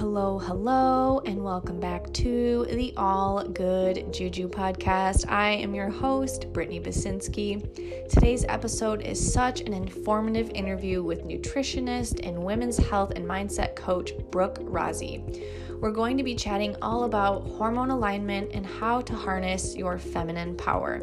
[0.00, 5.30] hello, hello, and welcome back to the All Good Juju podcast.
[5.30, 8.08] I am your host, Brittany Basinski.
[8.08, 14.12] Today's episode is such an informative interview with nutritionist and women's health and mindset coach
[14.30, 15.44] Brooke Rozzi.
[15.82, 20.56] We're going to be chatting all about hormone alignment and how to harness your feminine
[20.56, 21.02] power.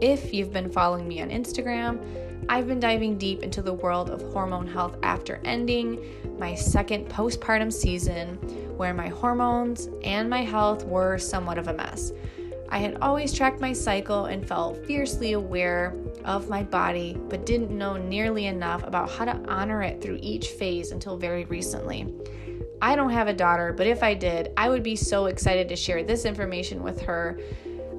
[0.00, 4.20] If you've been following me on Instagram, I've been diving deep into the world of
[4.32, 8.36] hormone health after ending my second postpartum season,
[8.76, 12.12] where my hormones and my health were somewhat of a mess.
[12.68, 17.70] I had always tracked my cycle and felt fiercely aware of my body, but didn't
[17.70, 22.14] know nearly enough about how to honor it through each phase until very recently.
[22.80, 25.76] I don't have a daughter, but if I did, I would be so excited to
[25.76, 27.38] share this information with her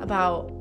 [0.02, 0.52] about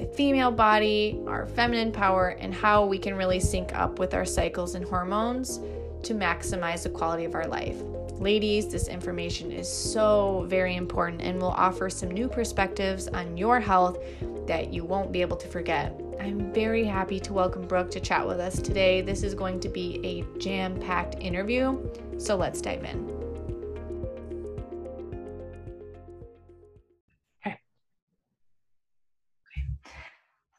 [0.00, 4.24] the female body, our feminine power, and how we can really sync up with our
[4.24, 5.60] cycles and hormones
[6.02, 7.76] to maximize the quality of our life.
[8.14, 13.60] Ladies, this information is so very important and will offer some new perspectives on your
[13.60, 13.98] health
[14.46, 16.00] that you won't be able to forget.
[16.18, 19.02] I'm very happy to welcome Brooke to chat with us today.
[19.02, 21.78] This is going to be a jam packed interview,
[22.16, 23.19] so let's dive in.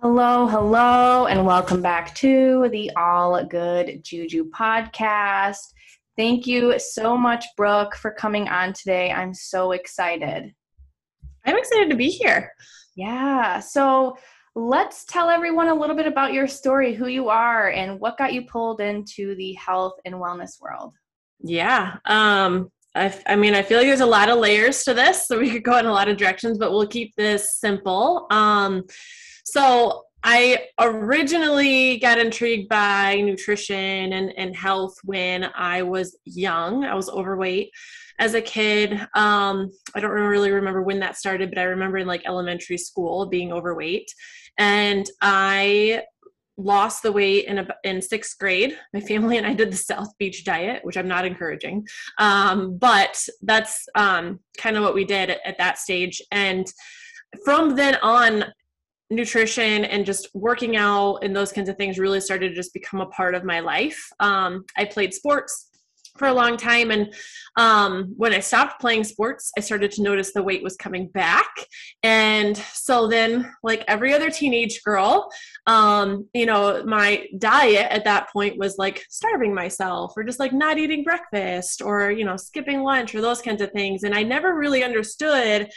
[0.03, 5.59] Hello, hello, and welcome back to the All Good Juju podcast.
[6.17, 9.11] Thank you so much, Brooke, for coming on today.
[9.11, 10.55] I'm so excited.
[11.45, 12.51] I'm excited to be here.
[12.95, 13.59] Yeah.
[13.59, 14.17] So
[14.55, 18.33] let's tell everyone a little bit about your story, who you are, and what got
[18.33, 20.95] you pulled into the health and wellness world.
[21.43, 21.97] Yeah.
[22.05, 25.39] Um, I, I mean, I feel like there's a lot of layers to this, so
[25.39, 28.27] we could go in a lot of directions, but we'll keep this simple.
[28.31, 28.83] Um,
[29.45, 36.83] so I originally got intrigued by nutrition and, and health when I was young.
[36.83, 37.71] I was overweight
[38.19, 38.93] as a kid.
[39.15, 43.25] Um, I don't really remember when that started, but I remember in like elementary school
[43.25, 44.13] being overweight.
[44.59, 46.03] And I
[46.57, 48.77] lost the weight in a, in sixth grade.
[48.93, 53.23] My family and I did the South Beach diet, which I'm not encouraging, um, but
[53.41, 56.21] that's um, kind of what we did at, at that stage.
[56.31, 56.67] And
[57.45, 58.45] from then on,
[59.11, 63.01] nutrition and just working out and those kinds of things really started to just become
[63.01, 64.01] a part of my life.
[64.21, 65.70] Um, I played sports
[66.17, 67.13] for a long time and
[67.57, 71.49] um, when i stopped playing sports i started to notice the weight was coming back
[72.03, 75.29] and so then like every other teenage girl
[75.67, 80.53] um, you know my diet at that point was like starving myself or just like
[80.53, 84.23] not eating breakfast or you know skipping lunch or those kinds of things and i
[84.23, 85.69] never really understood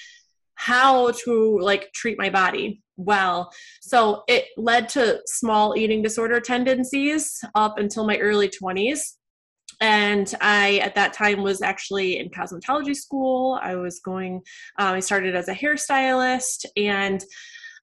[0.56, 3.52] how to like treat my body well.
[3.80, 9.00] So it led to small eating disorder tendencies up until my early 20s.
[9.80, 13.58] And I, at that time, was actually in cosmetology school.
[13.62, 14.42] I was going,
[14.78, 17.24] um, I started as a hairstylist, and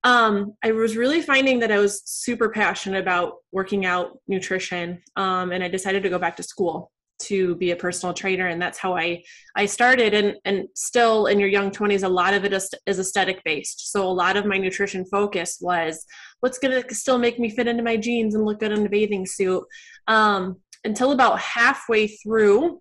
[0.04, 5.52] um, I was really finding that I was super passionate about working out, nutrition, um,
[5.52, 8.80] and I decided to go back to school to be a personal trainer and that's
[8.80, 9.22] how i
[9.56, 10.16] i started.
[10.16, 13.92] And and still in your young 20s a lot of it is, is aesthetic based
[13.92, 16.04] so a lot of my nutrition focus was
[16.42, 18.90] what's going to still make me fit into my jeans and look good in a
[18.90, 19.64] bathing suit?
[20.08, 22.80] Um, until about halfway through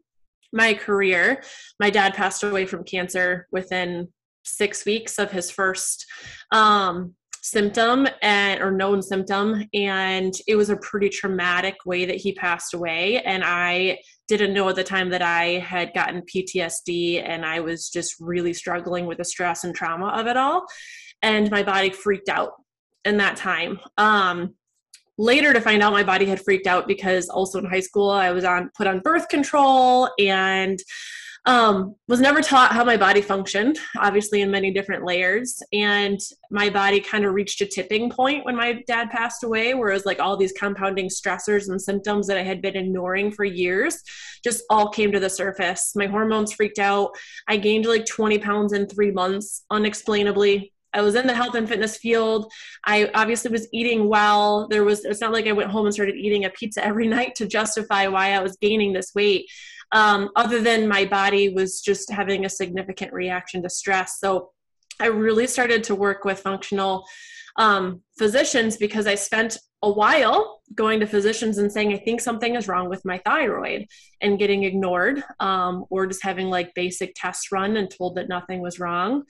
[0.53, 1.43] my career
[1.79, 4.09] my dad passed away from cancer within
[4.45, 6.07] six weeks of his first
[6.53, 12.33] um, symptom and or known symptom and it was a pretty traumatic way that he
[12.35, 17.47] passed away and i didn't know at the time that i had gotten ptsd and
[17.47, 20.67] i was just really struggling with the stress and trauma of it all
[21.23, 22.53] and my body freaked out
[23.05, 23.81] in that time.
[23.97, 24.55] Um
[25.21, 28.31] later to find out my body had freaked out because also in high school i
[28.31, 30.81] was on put on birth control and
[31.47, 35.63] um, was never taught how my body functioned, obviously in many different layers.
[35.73, 36.21] And
[36.51, 39.95] my body kind of reached a tipping point when my dad passed away, where it
[39.95, 44.03] was like all these compounding stressors and symptoms that I had been ignoring for years
[44.45, 45.93] just all came to the surface.
[45.97, 47.11] My hormones freaked out.
[47.49, 50.73] I gained like 20 pounds in three months, unexplainably.
[50.93, 52.51] I was in the health and fitness field.
[52.85, 54.69] I obviously was eating well.
[54.69, 57.35] There was, it's not like I went home and started eating a pizza every night
[57.37, 59.47] to justify why I was gaining this weight
[59.93, 64.19] um, other than my body was just having a significant reaction to stress.
[64.21, 64.51] So
[65.01, 67.07] I really started to work with functional
[67.57, 72.55] um, physicians because I spent a while going to physicians and saying, I think something
[72.55, 73.87] is wrong with my thyroid
[74.21, 78.61] and getting ignored um, or just having like basic tests run and told that nothing
[78.61, 79.25] was wrong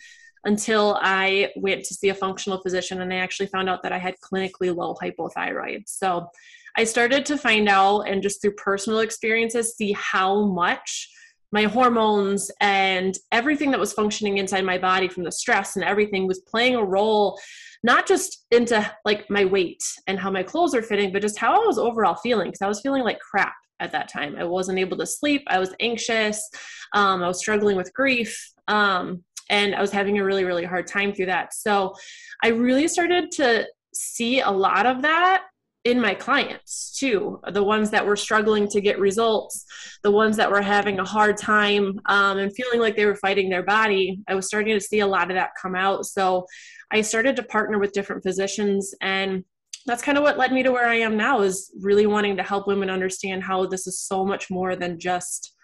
[0.45, 3.99] until I went to see a functional physician and I actually found out that I
[3.99, 5.83] had clinically low hypothyroid.
[5.87, 6.29] So
[6.77, 11.09] I started to find out and just through personal experiences see how much
[11.53, 16.27] my hormones and everything that was functioning inside my body from the stress and everything
[16.27, 17.39] was playing a role
[17.83, 21.61] not just into like my weight and how my clothes are fitting but just how
[21.61, 24.37] i was overall feeling because i was feeling like crap at that time.
[24.39, 25.43] I wasn't able to sleep.
[25.49, 26.49] I was anxious.
[26.95, 28.53] Um, i was struggling with grief.
[28.69, 31.53] Um, and i was having a really really hard time through that.
[31.53, 31.95] So
[32.43, 35.45] i really started to see a lot of that
[35.85, 39.65] in my clients too the ones that were struggling to get results
[40.03, 43.49] the ones that were having a hard time um, and feeling like they were fighting
[43.49, 44.21] their body.
[44.29, 46.07] I was starting to see a lot of that come out.
[46.07, 46.47] So
[46.91, 49.45] i started to partner with different physicians and
[49.87, 52.43] that's kind of what led me to where i am now is really wanting to
[52.43, 55.55] help women understand how this is so much more than just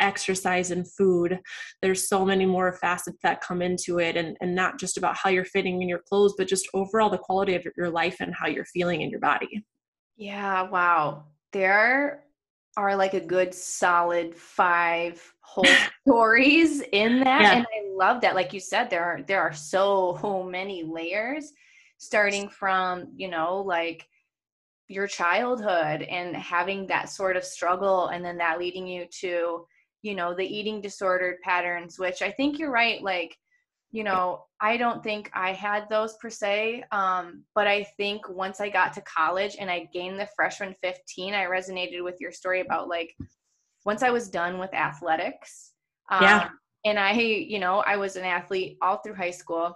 [0.00, 1.38] exercise and food.
[1.82, 5.30] There's so many more facets that come into it and, and not just about how
[5.30, 8.46] you're fitting in your clothes but just overall the quality of your life and how
[8.46, 9.64] you're feeling in your body.
[10.16, 11.24] Yeah wow.
[11.52, 12.24] There
[12.76, 15.64] are like a good solid five whole
[16.06, 17.52] stories in that yeah.
[17.56, 18.34] and i love that.
[18.34, 21.52] Like you said there are there are so many layers
[21.98, 24.06] starting from you know like
[24.88, 29.66] your childhood and having that sort of struggle and then that leading you to
[30.04, 33.36] you know the eating disordered patterns which i think you're right like
[33.90, 38.60] you know i don't think i had those per se um, but i think once
[38.60, 42.60] i got to college and i gained the freshman 15 i resonated with your story
[42.60, 43.16] about like
[43.86, 45.72] once i was done with athletics
[46.10, 46.48] um, yeah.
[46.84, 49.74] and i you know i was an athlete all through high school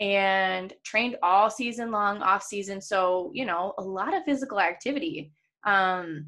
[0.00, 5.32] and trained all season long off season so you know a lot of physical activity
[5.66, 6.24] um,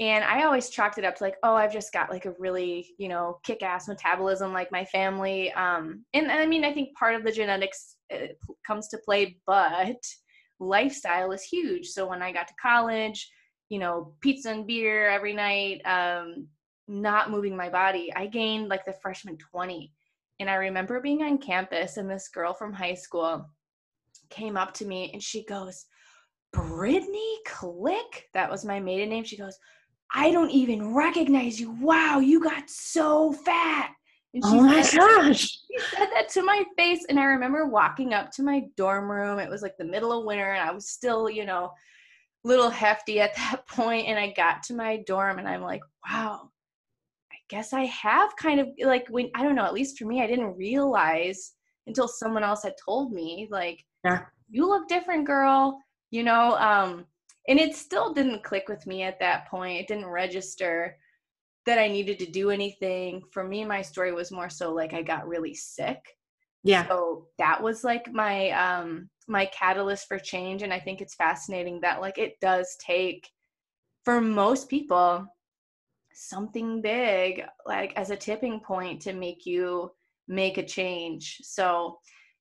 [0.00, 2.94] and I always chalked it up to like, oh, I've just got like a really,
[2.96, 5.52] you know, kick ass metabolism like my family.
[5.52, 8.28] Um, and, and I mean, I think part of the genetics uh,
[8.66, 10.02] comes to play, but
[10.58, 11.88] lifestyle is huge.
[11.88, 13.30] So when I got to college,
[13.68, 16.48] you know, pizza and beer every night, um,
[16.88, 19.92] not moving my body, I gained like the freshman 20.
[20.40, 23.46] And I remember being on campus and this girl from high school
[24.30, 25.84] came up to me and she goes,
[26.54, 29.24] Brittany Click, that was my maiden name.
[29.24, 29.58] She goes,
[30.12, 31.70] I don't even recognize you.
[31.80, 33.92] Wow, you got so fat.
[34.34, 35.40] And she oh my said, gosh.
[35.40, 37.04] She said that to my face.
[37.08, 39.38] And I remember walking up to my dorm room.
[39.38, 41.72] It was like the middle of winter, and I was still, you know,
[42.44, 44.06] a little hefty at that point.
[44.06, 46.50] And I got to my dorm and I'm like, wow,
[47.32, 50.22] I guess I have kind of like when I don't know, at least for me,
[50.22, 51.52] I didn't realize
[51.86, 54.22] until someone else had told me, like, yeah.
[54.48, 55.80] you look different, girl.
[56.12, 57.06] You know, um,
[57.50, 59.80] and it still didn't click with me at that point.
[59.80, 60.96] It didn't register
[61.66, 63.22] that i needed to do anything.
[63.32, 65.98] For me my story was more so like i got really sick.
[66.62, 66.86] Yeah.
[66.88, 70.62] So that was like my um my catalyst for change.
[70.62, 73.28] And i think it's fascinating that like it does take
[74.04, 75.26] for most people
[76.12, 79.90] something big like as a tipping point to make you
[80.28, 81.38] make a change.
[81.42, 81.98] So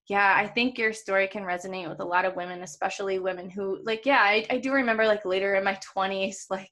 [0.10, 3.80] yeah i think your story can resonate with a lot of women especially women who
[3.84, 6.72] like yeah i, I do remember like later in my 20s like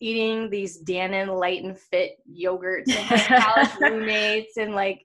[0.00, 5.04] eating these dannon light and fit yogurts and college roommates and like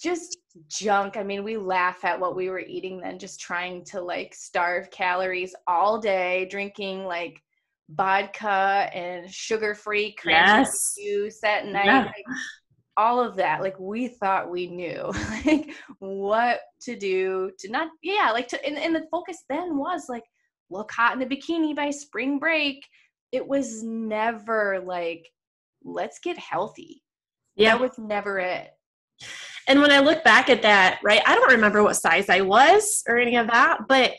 [0.00, 0.38] just
[0.68, 4.34] junk i mean we laugh at what we were eating then just trying to like
[4.34, 7.42] starve calories all day drinking like
[7.90, 10.94] vodka and sugar free yes.
[10.96, 12.04] juice at night yeah.
[12.04, 12.24] like,
[12.98, 15.10] all of that like we thought we knew
[15.46, 20.06] like what to do to not yeah like to and, and the focus then was
[20.08, 20.24] like
[20.70, 22.86] look hot in the bikini by spring break.
[23.32, 25.26] It was never like
[25.84, 27.02] let's get healthy.
[27.56, 27.76] Yeah.
[27.76, 28.70] That was never it.
[29.66, 33.02] And when i look back at that right i don't remember what size i was
[33.06, 34.12] or any of that but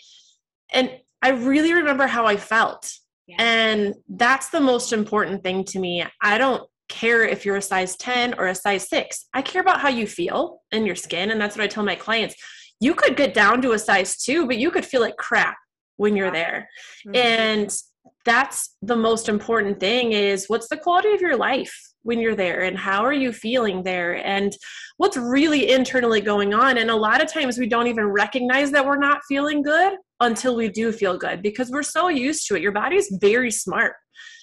[0.74, 2.91] and i really remember how i felt.
[3.27, 3.38] Yeah.
[3.39, 6.03] and that's the most important thing to me.
[6.19, 9.27] I don't care if you're a size 10 or a size 6.
[9.34, 11.31] I care about how you feel in your skin.
[11.31, 12.36] And that's what I tell my clients.
[12.81, 15.58] You could get down to a size 2, but you could feel like crap
[15.98, 16.67] when you're there.
[17.08, 17.15] Mm-hmm.
[17.15, 17.77] And
[18.25, 22.63] that's the most important thing is what's the quality of your life when you're there
[22.63, 24.55] and how are you feeling there and
[24.98, 28.86] what's really internally going on and a lot of times we don't even recognize that
[28.86, 32.62] we're not feeling good until we do feel good because we're so used to it
[32.62, 33.93] your body's very smart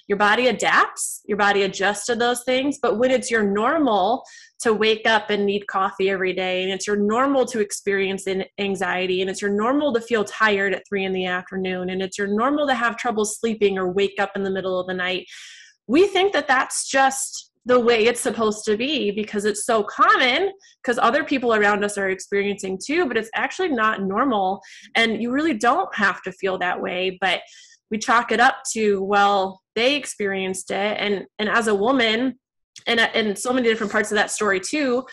[0.08, 2.78] your body adapts, your body adjusts to those things.
[2.80, 4.24] But when it's your normal
[4.60, 8.26] to wake up and need coffee every day, and it's your normal to experience
[8.58, 12.18] anxiety, and it's your normal to feel tired at three in the afternoon, and it's
[12.18, 15.26] your normal to have trouble sleeping or wake up in the middle of the night,
[15.86, 20.52] we think that that's just the way it's supposed to be because it's so common
[20.82, 24.60] because other people around us are experiencing too but it's actually not normal
[24.94, 27.40] and you really don't have to feel that way but
[27.90, 32.38] we chalk it up to well they experienced it and and as a woman
[32.86, 35.04] and and so many different parts of that story too.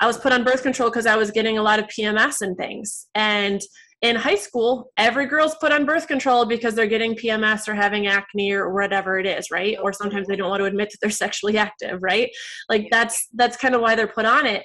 [0.00, 2.56] I was put on birth control because I was getting a lot of PMS and
[2.56, 3.08] things.
[3.14, 3.60] And
[4.00, 8.06] in high school, every girl's put on birth control because they're getting PMS or having
[8.06, 9.76] acne or whatever it is, right?
[9.82, 12.30] Or sometimes they don't want to admit that they're sexually active, right?
[12.70, 14.64] Like that's that's kind of why they're put on it.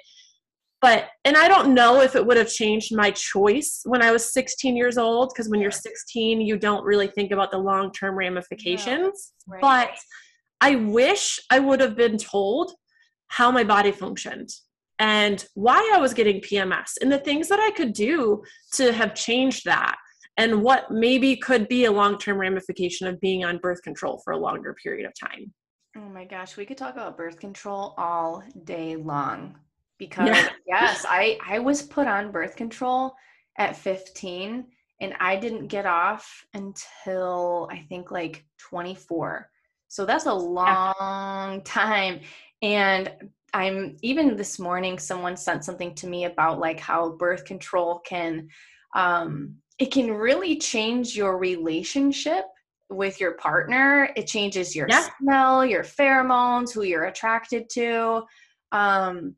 [0.82, 4.34] But and I don't know if it would have changed my choice when I was
[4.34, 9.34] 16 years old because when you're 16, you don't really think about the long-term ramifications.
[9.48, 9.62] right.
[9.62, 9.98] But
[10.62, 12.74] I wish I would have been told
[13.28, 14.50] how my body functioned
[15.00, 19.16] and why I was getting PMS and the things that I could do to have
[19.16, 19.96] changed that
[20.38, 24.34] and what maybe could be a long term ramification of being on birth control for
[24.34, 25.54] a longer period of time.
[25.98, 29.58] Oh my gosh, we could talk about birth control all day long
[29.98, 30.50] because yeah.
[30.68, 33.16] yes, I I was put on birth control
[33.58, 34.66] at 15
[35.02, 39.50] and I didn't get off until I think like 24.
[39.88, 42.22] So that's a long time
[42.62, 43.12] and
[43.54, 48.50] I'm even this morning someone sent something to me about like how birth control can
[48.96, 52.46] um it can really change your relationship
[52.90, 54.10] with your partner.
[54.16, 55.08] It changes your yeah.
[55.20, 58.24] smell, your pheromones, who you're attracted to.
[58.72, 59.36] Um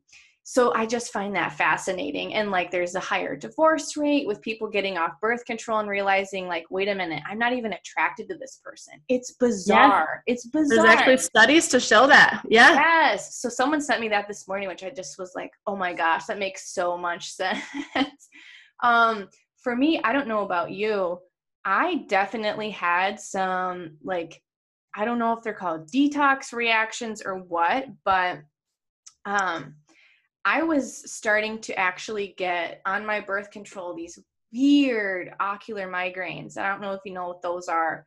[0.50, 2.32] so I just find that fascinating.
[2.32, 6.48] And like there's a higher divorce rate with people getting off birth control and realizing,
[6.48, 8.94] like, wait a minute, I'm not even attracted to this person.
[9.10, 10.22] It's bizarre.
[10.26, 10.32] Yeah.
[10.32, 10.86] It's bizarre.
[10.86, 12.46] There's actually studies to show that.
[12.48, 12.72] Yeah.
[12.72, 13.36] Yes.
[13.36, 16.24] So someone sent me that this morning, which I just was like, oh my gosh,
[16.24, 17.60] that makes so much sense.
[18.82, 19.28] um,
[19.58, 21.18] for me, I don't know about you.
[21.66, 24.40] I definitely had some like
[24.96, 28.38] I don't know if they're called detox reactions or what, but
[29.26, 29.74] um
[30.44, 34.18] I was starting to actually get on my birth control these
[34.52, 36.56] weird ocular migraines.
[36.56, 38.06] I don't know if you know what those are,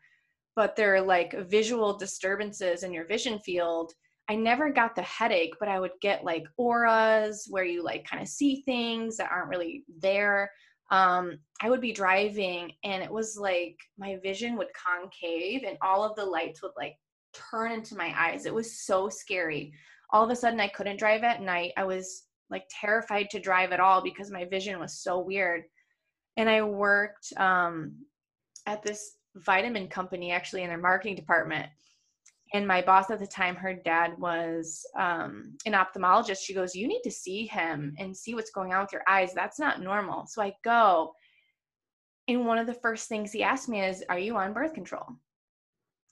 [0.56, 3.94] but they're like visual disturbances in your vision field.
[4.30, 8.22] I never got the headache, but I would get like auras where you like kind
[8.22, 10.52] of see things that aren't really there.
[10.90, 16.04] Um, I would be driving and it was like my vision would concave and all
[16.04, 16.96] of the lights would like
[17.34, 18.46] turn into my eyes.
[18.46, 19.74] It was so scary.
[20.12, 21.72] All of a sudden, I couldn't drive at night.
[21.77, 25.63] I was like terrified to drive at all because my vision was so weird.
[26.38, 27.96] And I worked um,
[28.65, 31.68] at this vitamin company actually in their marketing department.
[32.53, 36.39] And my boss at the time, her dad was um, an ophthalmologist.
[36.44, 39.34] She goes, You need to see him and see what's going on with your eyes.
[39.34, 40.25] That's not normal.
[40.27, 41.13] So I go.
[42.27, 45.06] And one of the first things he asked me is, Are you on birth control?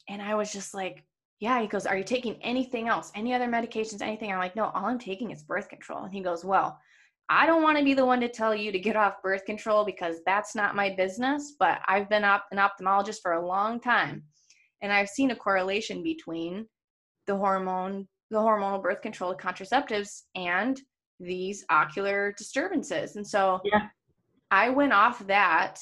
[0.07, 1.03] And I was just like,
[1.39, 3.11] yeah, he goes, Are you taking anything else?
[3.15, 4.01] Any other medications?
[4.01, 4.31] Anything?
[4.31, 6.03] I'm like, No, all I'm taking is birth control.
[6.03, 6.79] And he goes, Well,
[7.29, 9.85] I don't want to be the one to tell you to get off birth control
[9.85, 14.23] because that's not my business, but I've been op- an ophthalmologist for a long time.
[14.81, 16.65] And I've seen a correlation between
[17.27, 20.81] the hormone, the hormonal birth control contraceptives and
[21.19, 23.15] these ocular disturbances.
[23.15, 23.87] And so yeah.
[24.49, 25.79] I went off that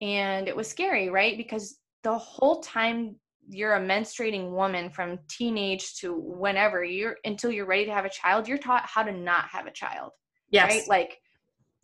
[0.00, 1.36] and it was scary, right?
[1.36, 3.16] Because the whole time
[3.48, 8.10] you're a menstruating woman from teenage to whenever you're until you're ready to have a
[8.10, 10.12] child you're taught how to not have a child
[10.50, 10.70] yes.
[10.70, 10.88] right?
[10.88, 11.20] Like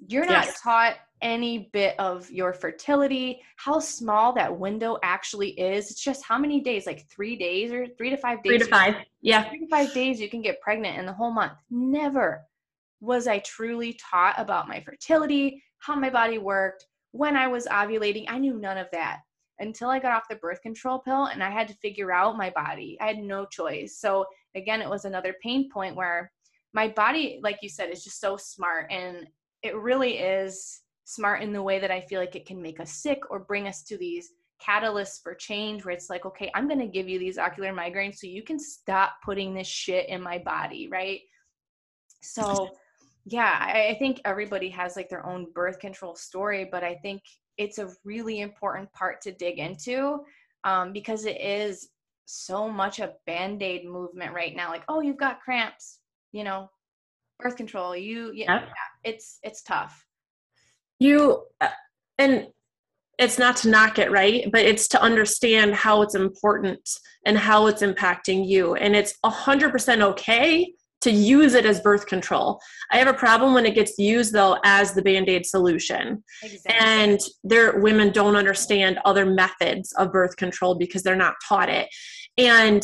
[0.06, 0.60] you're not yes.
[0.60, 5.90] taught any bit of your fertility how small that window actually is.
[5.90, 8.66] It's just how many days like three days or three to five days three to
[8.66, 9.48] five yeah.
[9.48, 11.54] three to five days you can get pregnant in the whole month.
[11.70, 12.42] Never
[13.00, 18.24] was i truly taught about my fertility how my body worked when i was ovulating.
[18.28, 19.20] I knew none of that
[19.58, 22.50] until I got off the birth control pill and I had to figure out my
[22.50, 22.96] body.
[23.00, 23.98] I had no choice.
[23.98, 26.32] So again, it was another pain point where
[26.72, 29.28] my body, like you said, is just so smart and
[29.62, 32.92] it really is smart in the way that I feel like it can make us
[32.92, 34.30] sick or bring us to these
[34.62, 38.16] catalysts for change where it's like, okay, I'm going to give you these ocular migraines
[38.16, 41.20] so you can stop putting this shit in my body, right?
[42.22, 42.70] So,
[43.26, 47.22] yeah, I, I think everybody has like their own birth control story, but I think
[47.58, 50.20] it's a really important part to dig into
[50.64, 51.88] um, because it is
[52.26, 55.98] so much a band-aid movement right now like oh you've got cramps
[56.34, 56.68] you know?
[57.38, 58.68] Birth control you yeah, yeah.
[59.02, 60.06] it's it's tough.
[61.00, 61.68] You uh,
[62.18, 62.46] and
[63.18, 64.50] it's not to knock it right?
[64.52, 66.88] But it's to understand how it's important
[67.26, 70.72] and how it's impacting you and it's 100% okay
[71.04, 72.60] to use it as birth control.
[72.90, 76.24] I have a problem when it gets used though as the band-aid solution.
[76.42, 76.76] Exactly.
[76.80, 81.88] And there women don't understand other methods of birth control because they're not taught it.
[82.38, 82.82] And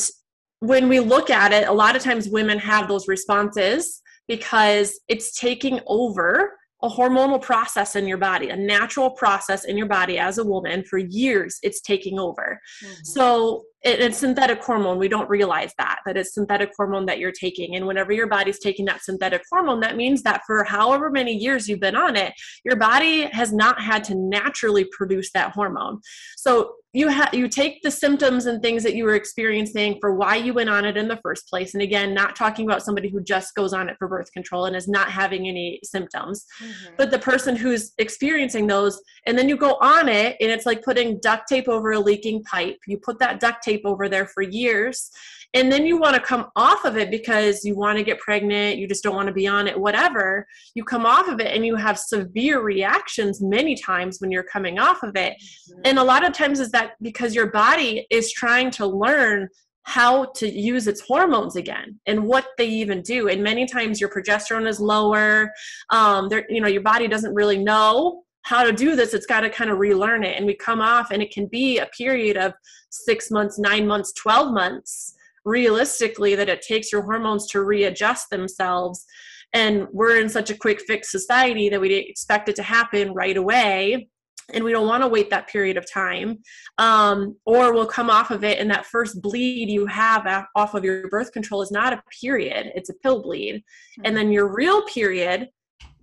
[0.60, 5.38] when we look at it, a lot of times women have those responses because it's
[5.38, 10.38] taking over a hormonal process in your body, a natural process in your body as
[10.38, 11.58] a woman for years.
[11.62, 12.60] It's taking over.
[12.82, 13.04] Mm-hmm.
[13.04, 14.98] So it, it's synthetic hormone.
[14.98, 17.76] We don't realize that, that it's synthetic hormone that you're taking.
[17.76, 21.68] And whenever your body's taking that synthetic hormone, that means that for however many years
[21.68, 22.32] you've been on it,
[22.64, 26.00] your body has not had to naturally produce that hormone.
[26.36, 30.34] So you have you take the symptoms and things that you were experiencing for why
[30.34, 33.20] you went on it in the first place and again not talking about somebody who
[33.20, 36.94] just goes on it for birth control and is not having any symptoms mm-hmm.
[36.96, 40.82] but the person who's experiencing those and then you go on it and it's like
[40.82, 44.42] putting duct tape over a leaking pipe you put that duct tape over there for
[44.42, 45.10] years
[45.54, 48.78] and then you want to come off of it because you want to get pregnant
[48.78, 50.46] you just don't want to be on it whatever.
[50.74, 54.78] You come off of it and you have severe reactions many times when you're coming
[54.78, 55.34] off of it.
[55.34, 55.80] Mm-hmm.
[55.84, 59.48] and a lot of times is that because your body is trying to learn
[59.84, 63.28] how to use its hormones again and what they even do.
[63.28, 65.50] And many times your progesterone is lower
[65.90, 69.14] um there you know your body doesn't really know how to do this.
[69.14, 70.36] It's got to kind of relearn it.
[70.36, 72.54] And we come off and it can be a period of
[72.90, 75.14] six months nine months 12 months
[75.50, 79.04] realistically that it takes your hormones to readjust themselves.
[79.52, 83.36] And we're in such a quick fix society that we expect it to happen right
[83.36, 84.08] away.
[84.52, 86.38] And we don't want to wait that period of time
[86.78, 90.26] um, or we'll come off of it and that first bleed you have
[90.56, 93.54] off of your birth control is not a period it's a pill bleed.
[93.54, 94.02] Mm-hmm.
[94.06, 95.50] and then your real period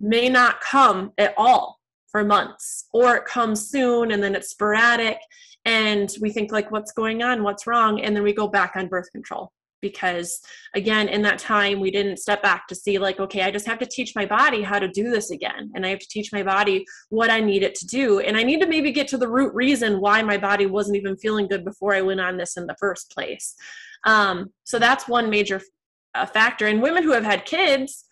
[0.00, 1.78] may not come at all
[2.10, 5.18] for months or it comes soon and then it's sporadic
[5.68, 7.42] and we think like what's going on?
[7.42, 8.00] What's wrong?
[8.00, 10.40] And then we go back on birth control because
[10.74, 13.78] again in that time we didn't step back to see like okay i just have
[13.78, 16.42] to teach my body how to do this again and i have to teach my
[16.42, 19.28] body what i need it to do and i need to maybe get to the
[19.28, 22.66] root reason why my body wasn't even feeling good before i went on this in
[22.66, 23.54] the first place.
[24.04, 25.60] Um, so that's one major
[26.16, 28.04] uh, factor and women who have had kids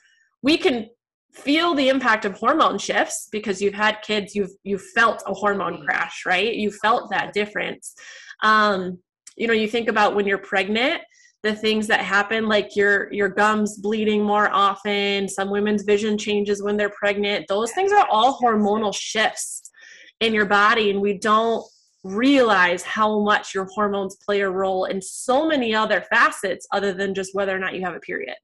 [0.43, 0.89] we can
[1.37, 5.85] feel the impact of hormone shifts because you've had kids you've you've felt a hormone
[5.85, 6.55] crash right?
[6.55, 7.95] You felt that difference.
[8.43, 8.99] Um,
[9.37, 11.03] you know you think about when you're pregnant
[11.43, 16.63] the things that happen like your your gums bleeding more often some women's vision changes
[16.63, 17.47] when they're pregnant.
[17.49, 19.71] Those things are all hormonal shifts
[20.21, 21.65] in your body and we don't
[22.03, 27.15] realize how much your hormones play a role in so many other facets other than
[27.15, 28.37] just whether or not you have a period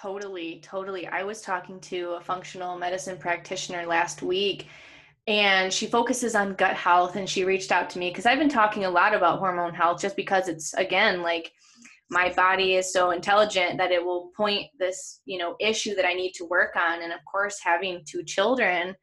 [0.00, 1.08] Totally, totally.
[1.08, 4.68] I was talking to a functional medicine practitioner last week
[5.26, 8.48] and she focuses on gut health and she reached out to me because I've been
[8.48, 11.50] talking a lot about hormone health just because it's again like
[12.10, 16.14] my body is so intelligent that it will point this, you know, issue that I
[16.14, 18.94] need to work on and of course having two children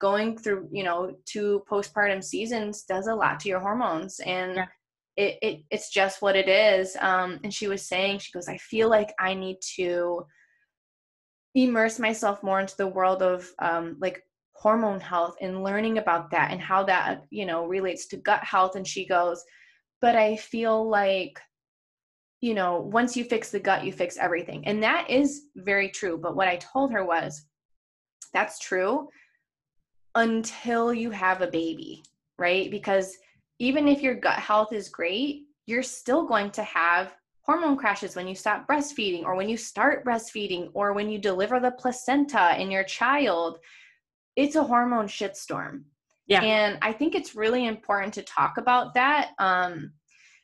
[0.00, 4.66] going through, you know, two postpartum seasons does a lot to your hormones and yeah
[5.16, 8.56] it, it it's just what it is um and she was saying she goes i
[8.56, 10.24] feel like i need to
[11.54, 14.22] immerse myself more into the world of um like
[14.54, 18.76] hormone health and learning about that and how that you know relates to gut health
[18.76, 19.44] and she goes.
[20.00, 21.38] But i feel like
[22.40, 24.66] you know once you fix the gut you fix everything.
[24.66, 26.18] And that is very true.
[26.18, 27.44] But what i told her was
[28.32, 29.08] that's true
[30.14, 32.02] until you have a baby
[32.42, 32.70] right?
[32.70, 33.16] Because
[33.60, 38.28] even if your gut health is great, you're still going to have hormone crashes when
[38.28, 42.70] you stop breastfeeding or when you start breastfeeding or when you deliver the placenta in
[42.70, 43.58] your child.
[44.36, 45.82] It's a hormone shitstorm.
[46.26, 46.42] Yeah.
[46.42, 49.92] And I think it's really important to talk about that um,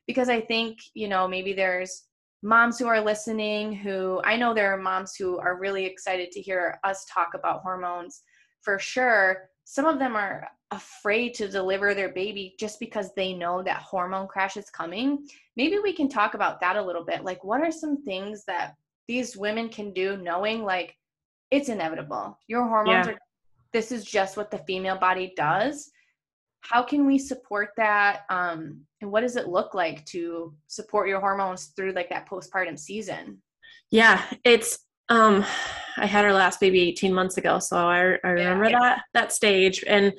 [0.06, 2.04] because I think, you know, maybe there's
[2.42, 6.40] moms who are listening who I know there are moms who are really excited to
[6.40, 8.22] hear us talk about hormones
[8.62, 9.48] for sure.
[9.64, 14.28] Some of them are afraid to deliver their baby just because they know that hormone
[14.28, 15.26] crash is coming.
[15.56, 17.24] Maybe we can talk about that a little bit.
[17.24, 18.74] Like, what are some things that
[19.06, 20.96] these women can do knowing like
[21.50, 22.38] it's inevitable?
[22.48, 23.12] Your hormones yeah.
[23.14, 23.18] are,
[23.72, 25.90] this is just what the female body does.
[26.60, 28.22] How can we support that?
[28.28, 32.78] Um, and what does it look like to support your hormones through like that postpartum
[32.78, 33.40] season?
[33.90, 35.44] Yeah, it's um
[35.96, 38.78] i had our last baby 18 months ago so i, I remember yeah.
[38.78, 40.12] that that stage and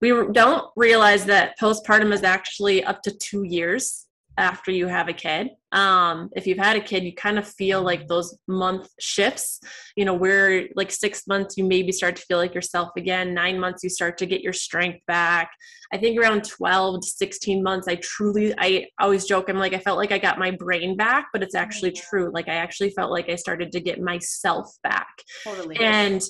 [0.00, 4.06] we don't realize that postpartum is actually up to two years
[4.38, 5.50] after you have a kid.
[5.72, 9.60] Um, if you've had a kid, you kind of feel like those month shifts.
[9.96, 13.34] You know, where like six months, you maybe start to feel like yourself again.
[13.34, 15.50] Nine months, you start to get your strength back.
[15.92, 19.78] I think around 12 to 16 months, I truly, I always joke, I'm like, I
[19.78, 22.30] felt like I got my brain back, but it's actually true.
[22.32, 25.22] Like, I actually felt like I started to get myself back.
[25.44, 25.76] Totally.
[25.78, 26.22] And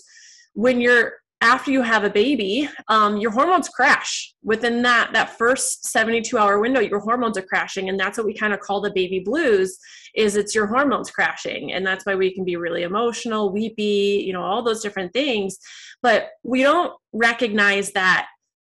[0.54, 5.86] when you're after you have a baby, um, your hormones crash within that that first
[5.86, 6.80] 72 hour window.
[6.80, 9.78] Your hormones are crashing, and that's what we kind of call the baby blues.
[10.14, 14.32] Is it's your hormones crashing, and that's why we can be really emotional, weepy, you
[14.32, 15.58] know, all those different things.
[16.02, 18.26] But we don't recognize that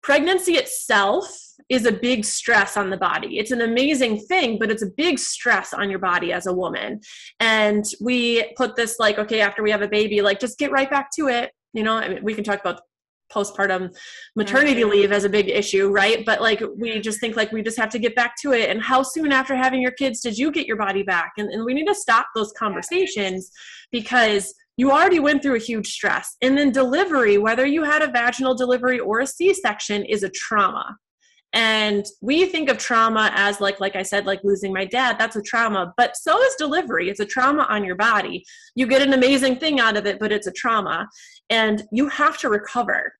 [0.04, 1.28] pregnancy itself
[1.69, 3.38] is a big stress on the body.
[3.38, 7.00] It's an amazing thing, but it's a big stress on your body as a woman.
[7.39, 10.89] And we put this like, okay, after we have a baby, like just get right
[10.89, 12.82] back to it you know I mean, we can talk about
[13.32, 13.96] postpartum
[14.36, 16.26] maternity leave as a big issue right?
[16.26, 18.70] But like we just think like we just have to get back to it.
[18.70, 21.34] And how soon after having your kids did you get your body back?
[21.38, 23.52] And, and we need to stop those conversations
[23.92, 26.38] because you already went through a huge stress.
[26.42, 30.98] And then delivery whether you had a vaginal delivery or a c-section is a trauma.
[31.54, 35.36] And we think of trauma as like like i said like losing my dad that's
[35.36, 35.94] a trauma.
[35.98, 37.10] But so is delivery.
[37.10, 38.46] It's a trauma on your body.
[38.76, 41.08] You get an amazing thing out of it but it's a trauma
[41.52, 43.14] and you have to recover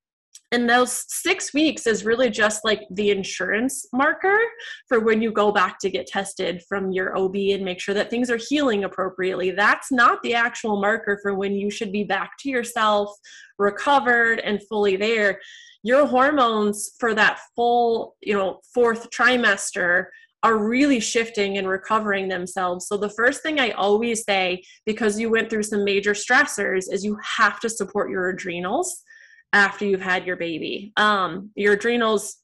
[0.54, 4.38] and those six weeks is really just like the insurance marker
[4.89, 8.10] for when you go back to get tested from your OB and make sure that
[8.10, 9.52] things are healing appropriately.
[9.52, 13.15] That's not the actual marker for when you should be back to yourself,
[13.58, 15.39] recovered, and fully there
[15.84, 20.06] your hormones for that full, you know, fourth trimester
[20.43, 22.88] are really shifting and recovering themselves.
[22.88, 27.06] So the first thing I always say because you went through some major stressors is
[27.06, 29.04] you have to support your adrenals
[29.54, 30.93] after you've had your baby.
[30.97, 32.38] Um, your adrenals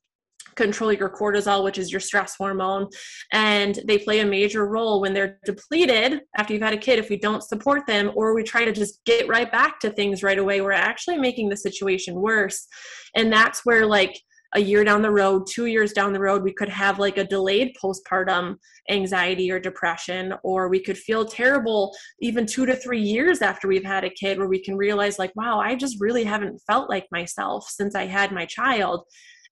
[0.55, 2.87] control your cortisol, which is your stress hormone.
[3.31, 6.99] And they play a major role when they're depleted after you've had a kid.
[6.99, 10.23] If we don't support them or we try to just get right back to things
[10.23, 12.67] right away, we're actually making the situation worse.
[13.15, 14.19] And that's where, like,
[14.55, 17.23] a year down the road, two years down the road, we could have like a
[17.23, 18.55] delayed postpartum
[18.89, 23.83] anxiety or depression, or we could feel terrible even two to three years after we've
[23.83, 27.07] had a kid, where we can realize, like, wow, I just really haven't felt like
[27.11, 29.03] myself since I had my child.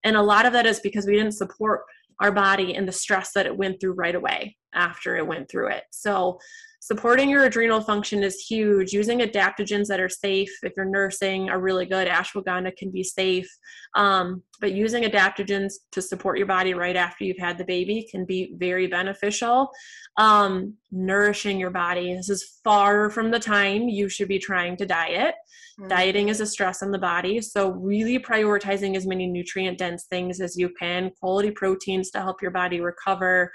[0.04, 1.82] And a lot of that is because we didn't support
[2.22, 5.70] our body and the stress that it went through right away after it went through
[5.70, 5.84] it.
[5.92, 6.40] So,
[6.80, 8.94] supporting your adrenal function is huge.
[8.94, 12.08] Using adaptogens that are safe, if you're nursing, are really good.
[12.08, 13.50] Ashwagandha can be safe.
[13.96, 18.26] Um, but using adaptogens to support your body right after you've had the baby can
[18.26, 19.70] be very beneficial.
[20.18, 22.14] Um, nourishing your body.
[22.14, 25.36] This is far from the time you should be trying to diet.
[25.80, 25.90] Mm-hmm.
[25.90, 27.42] Dieting is a stress on the body.
[27.42, 32.42] So, really prioritizing as many nutrient dense things as you can, quality proteins to help
[32.42, 33.52] your body recover,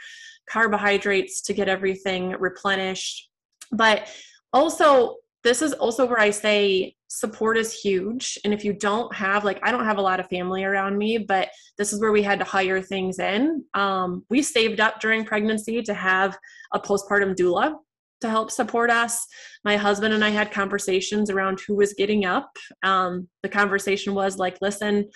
[0.49, 3.31] carbohydrates to get everything replenished.
[3.73, 4.09] But
[4.53, 8.38] also, this is also where I say support is huge.
[8.44, 11.18] And if you don't have, like, I don't have a lot of family around me,
[11.18, 11.48] but
[11.79, 13.64] this is where we had to hire things in.
[13.74, 16.37] Um, we saved up during pregnancy to have
[16.72, 17.74] a postpartum doula
[18.20, 19.26] to help support us.
[19.64, 22.50] My husband and I had conversations around who was getting up.
[22.83, 25.09] Um, the conversation was like, listen,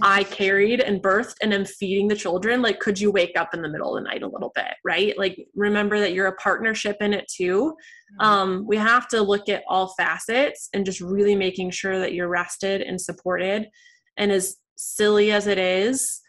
[0.00, 2.62] I carried and birthed and am feeding the children.
[2.62, 5.16] Like, could you wake up in the middle of the night a little bit, right?
[5.18, 7.74] Like, remember that you're a partnership in it too.
[8.20, 8.24] Mm-hmm.
[8.24, 12.28] Um, we have to look at all facets and just really making sure that you're
[12.28, 13.68] rested and supported.
[14.16, 16.20] And as silly as it is,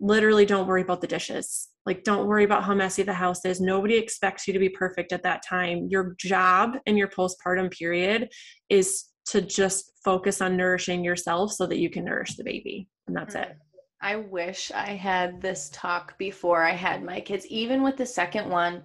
[0.00, 3.60] literally don't worry about the dishes like, don't worry about how messy the house is.
[3.60, 5.86] Nobody expects you to be perfect at that time.
[5.88, 8.28] Your job in your postpartum period
[8.68, 12.88] is to just focus on nourishing yourself so that you can nourish the baby.
[13.06, 13.56] And that's it.
[14.00, 17.46] I wish I had this talk before I had my kids.
[17.46, 18.82] Even with the second one,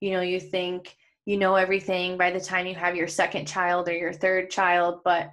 [0.00, 3.88] you know, you think you know everything by the time you have your second child
[3.88, 5.32] or your third child, but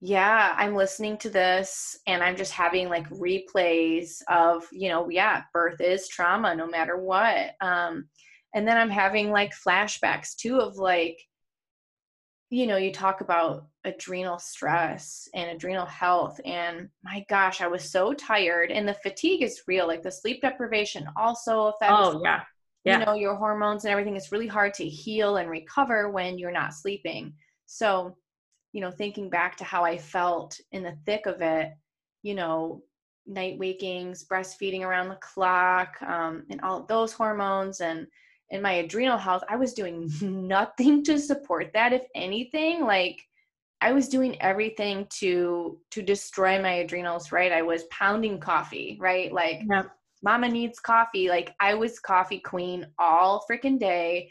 [0.00, 5.42] yeah i'm listening to this and i'm just having like replays of you know yeah
[5.52, 8.08] birth is trauma no matter what um
[8.54, 11.20] and then i'm having like flashbacks too of like
[12.50, 17.90] you know you talk about adrenal stress and adrenal health and my gosh i was
[17.90, 22.40] so tired and the fatigue is real like the sleep deprivation also affects oh yeah.
[22.84, 22.98] yeah.
[22.98, 26.50] you know your hormones and everything it's really hard to heal and recover when you're
[26.50, 27.34] not sleeping.
[27.66, 28.16] So
[28.72, 31.72] you know, thinking back to how I felt in the thick of it,
[32.22, 32.82] you know,
[33.26, 38.06] night wakings, breastfeeding around the clock, um, and all those hormones and
[38.50, 41.92] and my adrenal health, I was doing nothing to support that.
[41.92, 43.20] If anything, like
[43.80, 47.52] I was doing everything to to destroy my adrenals, right?
[47.52, 49.32] I was pounding coffee, right?
[49.32, 49.90] Like yep.
[50.22, 51.28] mama needs coffee.
[51.28, 54.30] Like I was coffee queen all freaking day.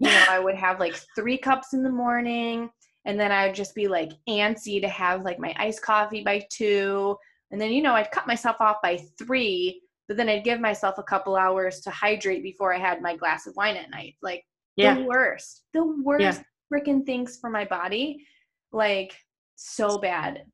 [0.00, 2.70] You know, I would have like three cups in the morning
[3.04, 6.46] and then I would just be like antsy to have like my iced coffee by
[6.50, 7.16] two.
[7.50, 10.96] And then, you know, I'd cut myself off by three, but then I'd give myself
[10.98, 14.16] a couple hours to hydrate before I had my glass of wine at night.
[14.22, 14.44] Like
[14.76, 14.94] yeah.
[14.94, 16.42] the worst, the worst yeah.
[16.72, 18.26] freaking things for my body.
[18.72, 19.14] Like
[19.56, 20.44] so bad.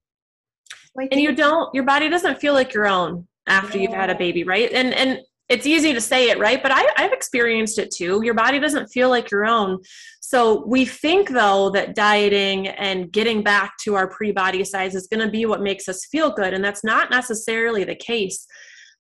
[0.97, 4.15] Like, and you don't your body doesn't feel like your own after you've had a
[4.15, 7.91] baby right and and it's easy to say it right but I, i've experienced it
[7.91, 9.81] too your body doesn't feel like your own
[10.21, 15.21] so we think though that dieting and getting back to our pre-body size is going
[15.21, 18.47] to be what makes us feel good and that's not necessarily the case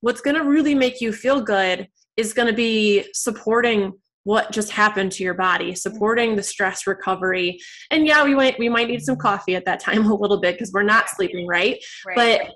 [0.04, 1.88] what's going to really make you feel good
[2.18, 3.90] is going to be supporting
[4.24, 7.58] what just happened to your body supporting the stress recovery.
[7.90, 10.54] And yeah we might we might need some coffee at that time a little bit
[10.54, 12.16] because we're not sleeping right, right.
[12.16, 12.54] But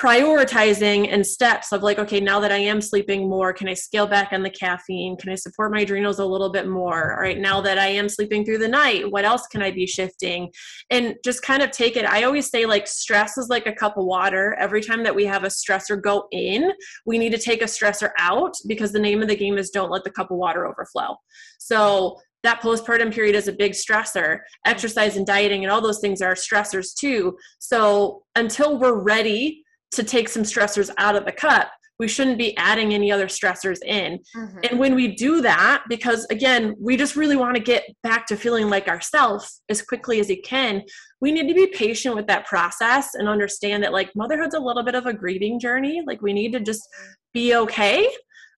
[0.00, 4.06] prioritizing and steps of like okay now that i am sleeping more can i scale
[4.06, 5.14] back on the caffeine?
[5.18, 7.12] Can i support my adrenals a little bit more?
[7.12, 9.86] All right now that i am sleeping through the night what else can i be
[9.86, 10.50] shifting?
[10.88, 13.98] And just kind of take it i always say like stress is like a cup
[13.98, 14.56] of water.
[14.58, 16.72] Every time that we have a stressor go in
[17.04, 19.90] we need to take a stressor out because the name of the game is don't
[19.90, 21.14] let the cup of water overflow.
[21.58, 24.38] So that postpartum period is a big stressor.
[24.64, 27.36] Exercise and dieting and all those things are stressors too.
[27.58, 32.56] So until we're ready to take some stressors out of the cup we shouldn't be
[32.56, 34.58] adding any other stressors in mm-hmm.
[34.68, 38.36] and when we do that because again we just really want to get back to
[38.36, 40.82] feeling like ourselves as quickly as you can
[41.20, 44.82] we need to be patient with that process and understand that like motherhood's a little
[44.82, 46.88] bit of a grieving journey like we need to just
[47.34, 48.08] be okay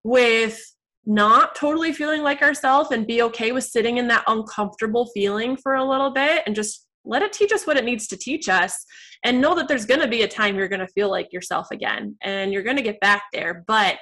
[0.05, 0.59] with
[1.05, 5.75] not totally feeling like ourselves and be okay with sitting in that uncomfortable feeling for
[5.75, 8.85] a little bit and just let it teach us what it needs to teach us
[9.25, 11.67] and know that there's going to be a time you're going to feel like yourself
[11.73, 13.99] again and you're going to get back there but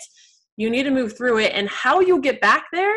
[0.60, 1.52] you need to move through it.
[1.54, 2.94] And how you get back there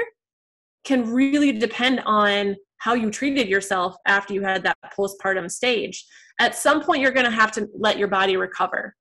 [0.84, 6.06] can really depend on how you treated yourself after you had that postpartum stage.
[6.42, 8.94] At some point you're going to have to let your body recover.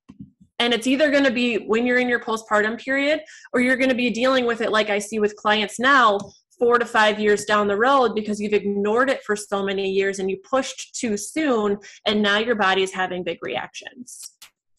[0.60, 3.88] And it's either going to be when you're in your postpartum period or you're going
[3.88, 6.18] to be dealing with it like i see with clients now
[6.62, 10.20] four to five years down the road because you've ignored it for so many years
[10.20, 14.20] and you pushed too soon and now your body is having big reactions.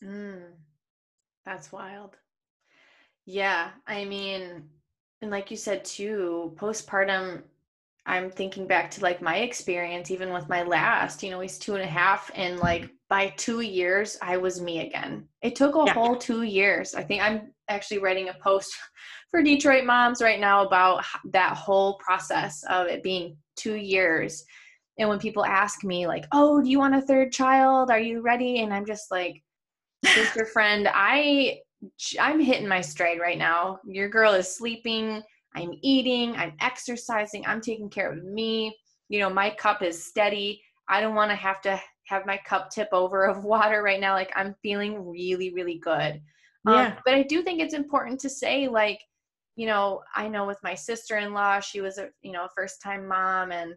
[0.02, 0.44] Mm,
[1.46, 2.16] that's wild.
[3.26, 4.64] Yeah i mean
[5.22, 7.42] and like you said too postpartum
[8.06, 11.76] i'm thinking back to like my experience even with my last you know he's two
[11.76, 15.26] and a half and like by two years i was me again.
[15.42, 15.94] It took a yeah.
[15.94, 16.96] whole two years.
[16.96, 18.76] I think i'm actually writing a post
[19.32, 24.44] for Detroit moms right now about that whole process of it being two years.
[25.00, 27.90] And when people ask me, like, oh, do you want a third child?
[27.90, 28.62] Are you ready?
[28.62, 29.42] And I'm just like,
[30.06, 31.60] sister friend, I
[32.20, 33.80] I'm hitting my stride right now.
[33.86, 35.22] Your girl is sleeping,
[35.56, 38.76] I'm eating, I'm exercising, I'm taking care of me.
[39.10, 40.62] You know, my cup is steady.
[40.90, 44.14] I don't want to have to have my cup tip over of water right now.
[44.14, 46.22] Like I'm feeling really, really good.
[46.66, 46.88] Yeah.
[46.88, 49.00] Um, but I do think it's important to say, like,
[49.56, 53.52] you know, I know with my sister-in-law, she was a, you know, a first-time mom
[53.52, 53.76] and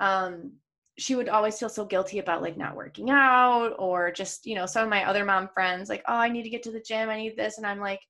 [0.00, 0.52] um
[0.98, 4.66] she would always feel so guilty about like not working out or just, you know,
[4.66, 7.08] some of my other mom friends like, "Oh, I need to get to the gym.
[7.08, 8.00] I need this." And I'm like,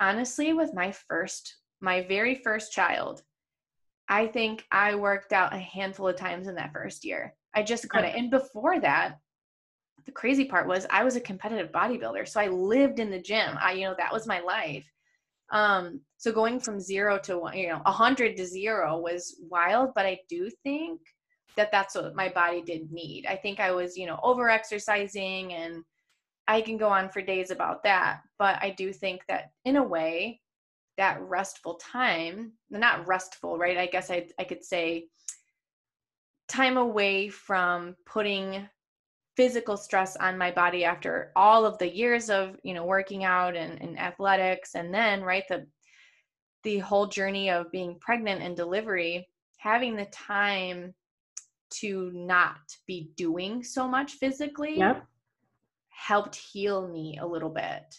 [0.00, 3.22] honestly, with my first my very first child,
[4.08, 7.34] I think I worked out a handful of times in that first year.
[7.54, 8.14] I just couldn't.
[8.16, 9.19] And before that,
[10.10, 12.26] the crazy part was I was a competitive bodybuilder.
[12.26, 13.56] So I lived in the gym.
[13.62, 14.90] I, you know, that was my life.
[15.52, 19.90] Um, so going from zero to one, you know, a hundred to zero was wild,
[19.94, 21.00] but I do think
[21.56, 23.26] that that's what my body did need.
[23.26, 25.84] I think I was, you know, over exercising and
[26.48, 28.20] I can go on for days about that.
[28.38, 30.40] But I do think that in a way,
[30.98, 33.78] that restful time, not restful, right?
[33.78, 35.06] I guess I, I could say
[36.48, 38.68] time away from putting
[39.40, 43.56] physical stress on my body after all of the years of you know working out
[43.56, 45.66] and, and athletics and then right the
[46.62, 49.26] the whole journey of being pregnant and delivery
[49.56, 50.92] having the time
[51.70, 55.06] to not be doing so much physically yep.
[55.88, 57.94] helped heal me a little bit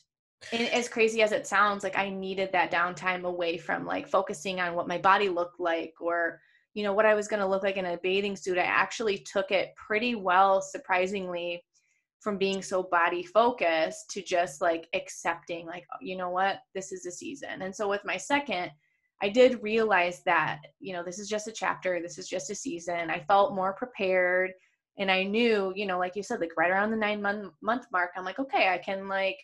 [0.51, 4.60] and as crazy as it sounds like i needed that downtime away from like focusing
[4.60, 6.39] on what my body looked like or
[6.73, 8.57] you know what I was going to look like in a bathing suit.
[8.57, 11.63] I actually took it pretty well, surprisingly,
[12.21, 16.91] from being so body focused to just like accepting, like, oh, you know what, this
[16.91, 17.62] is a season.
[17.62, 18.71] And so with my second,
[19.23, 22.55] I did realize that, you know, this is just a chapter, this is just a
[22.55, 23.10] season.
[23.10, 24.51] I felt more prepared.
[24.97, 27.86] And I knew, you know, like you said, like right around the nine month month
[27.91, 29.38] mark, I'm like, okay, I can like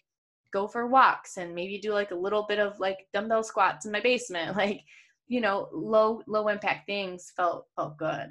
[0.53, 3.91] go for walks and maybe do like a little bit of like dumbbell squats in
[3.91, 4.55] my basement.
[4.57, 4.81] Like
[5.27, 8.29] you know low low impact things felt felt good.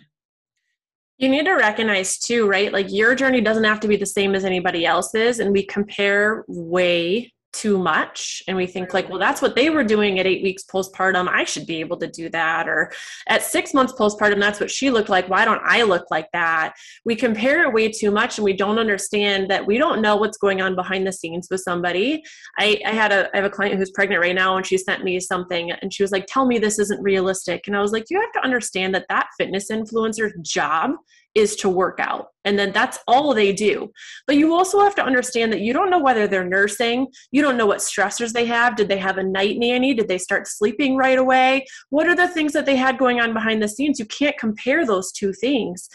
[1.18, 2.72] You need to recognize too right?
[2.72, 6.44] Like your journey doesn't have to be the same as anybody else's and we compare
[6.48, 8.42] way too much.
[8.46, 11.28] And we think like well that's what they were doing at eight weeks postpartum.
[11.28, 12.68] I should be able to do that.
[12.68, 12.92] Or
[13.28, 15.28] at six months postpartum that's what she looked like.
[15.28, 16.74] Why don't i look like that?
[17.04, 20.38] We compare it way too much and we don't understand that we don't know what's
[20.38, 22.22] going on behind the scenes with somebody.
[22.58, 25.04] I, I had a i have a client who's pregnant right now and she sent
[25.04, 27.66] me something and she was like tell me this isn't realistic.
[27.66, 30.92] And i was like you have to understand that that fitness influencer's job
[31.36, 32.28] is to work out.
[32.44, 33.92] And then that's all they do.
[34.26, 37.08] But you also have to understand that you don't know whether they're nursing.
[37.30, 38.74] You don't know what stressors they have.
[38.74, 39.92] Did they have a night nanny?
[39.92, 41.66] Did they start sleeping right away?
[41.90, 43.98] What are the things that they had going on behind the scenes?
[43.98, 45.88] You can't compare those two things.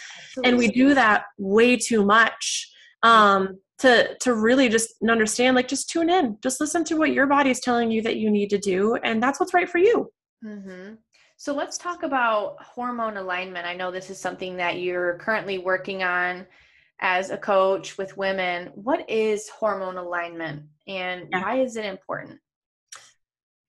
[0.43, 2.69] And we do that way too much.
[3.03, 7.25] Um, to to really just understand like just tune in just listen to what your
[7.25, 10.07] body is telling you that you need to do and that's what's right for you
[10.45, 10.93] mm-hmm.
[11.41, 13.65] So let's talk about hormone alignment.
[13.65, 16.45] I know this is something that you're currently working on
[16.99, 18.69] as a coach with women.
[18.75, 22.39] What is hormone alignment and why is it important?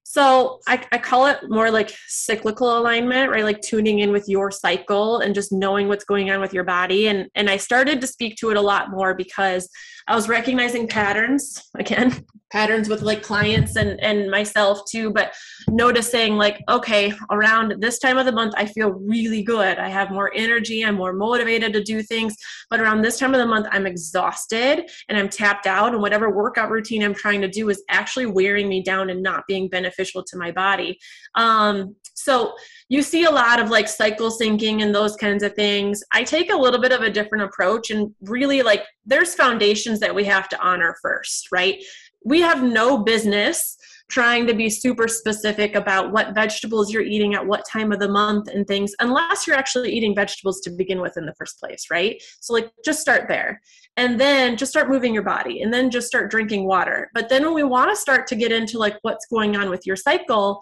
[0.02, 3.42] So I, I call it more like cyclical alignment, right?
[3.42, 7.08] Like tuning in with your cycle and just knowing what's going on with your body.
[7.08, 9.70] And and I started to speak to it a lot more because
[10.06, 15.34] I was recognizing patterns again, patterns with like clients and and myself too but
[15.70, 19.78] noticing like okay around this time of the month i feel really good.
[19.78, 22.36] I have more energy i'm more motivated to do things
[22.68, 26.30] but around this time of the month i'm exhausted and i'm tapped out and whatever
[26.30, 30.22] workout routine i'm trying to do is actually wearing me down and not being beneficial
[30.22, 30.98] to my body.
[31.34, 32.54] Um, so
[32.88, 36.02] you see a lot of like cycle syncing and those kinds of things.
[36.12, 40.14] I take a little bit of a different approach and really like there's foundations that
[40.14, 41.82] we have to honor first right
[42.24, 43.76] we have no business
[44.10, 48.08] trying to be super specific about what vegetables you're eating at what time of the
[48.08, 51.86] month and things unless you're actually eating vegetables to begin with in the first place
[51.90, 52.22] right?
[52.40, 53.60] So like just start there.
[53.96, 57.10] And then just start moving your body and then just start drinking water.
[57.14, 59.86] But then when we want to start to get into like what's going on with
[59.86, 60.60] your cycle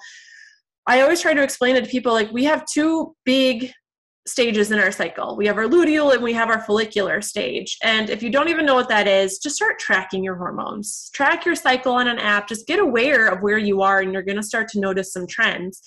[0.86, 3.72] i always try to explain it to people like we have two big
[4.26, 5.36] stages in our cycle.
[5.36, 7.78] We have our luteal and we have our follicular stage.
[7.82, 11.10] And if you don't even know what that is, just start tracking your hormones.
[11.14, 12.48] Track your cycle on an app.
[12.48, 15.26] Just get aware of where you are and you're going to start to notice some
[15.26, 15.80] trends.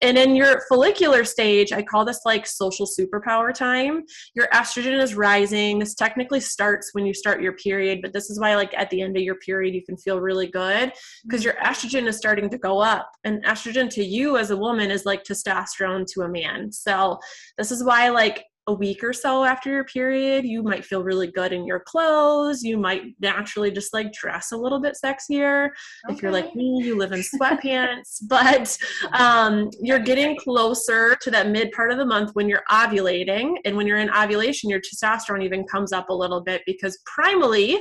[0.00, 4.04] And in your follicular stage, I call this like social superpower time.
[4.34, 5.78] Your estrogen is rising.
[5.78, 9.00] This technically starts when you start your period, but this is why, like, at the
[9.00, 12.58] end of your period, you can feel really good because your estrogen is starting to
[12.58, 13.10] go up.
[13.24, 16.70] And estrogen to you as a woman is like testosterone to a man.
[16.72, 17.18] So,
[17.56, 21.30] this is why, like, a week or so after your period, you might feel really
[21.30, 22.62] good in your clothes.
[22.62, 25.66] You might naturally just like dress a little bit sexier.
[26.06, 26.14] Okay.
[26.14, 28.76] If you're like me, you live in sweatpants, but
[29.12, 33.56] um, you're getting closer to that mid part of the month when you're ovulating.
[33.64, 37.78] And when you're in ovulation, your testosterone even comes up a little bit because primally,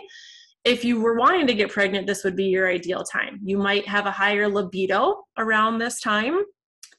[0.66, 3.40] if you were wanting to get pregnant, this would be your ideal time.
[3.44, 6.40] You might have a higher libido around this time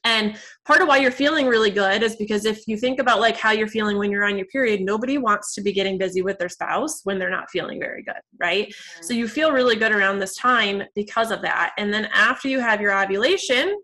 [0.05, 3.35] and part of why you're feeling really good is because if you think about like
[3.35, 6.37] how you're feeling when you're on your period, nobody wants to be getting busy with
[6.37, 8.67] their spouse when they're not feeling very good, right?
[8.67, 9.03] Mm-hmm.
[9.03, 11.73] So you feel really good around this time because of that.
[11.79, 13.81] And then after you have your ovulation,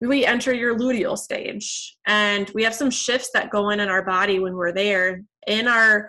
[0.00, 4.04] we enter your luteal stage and we have some shifts that go in in our
[4.04, 6.08] body when we're there in our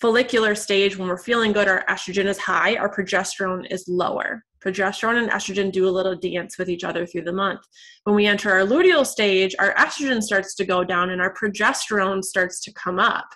[0.00, 5.22] follicular stage when we're feeling good our estrogen is high our progesterone is lower progesterone
[5.22, 7.60] and estrogen do a little dance with each other through the month.
[8.04, 12.22] When we enter our luteal stage, our estrogen starts to go down and our progesterone
[12.22, 13.26] starts to come up.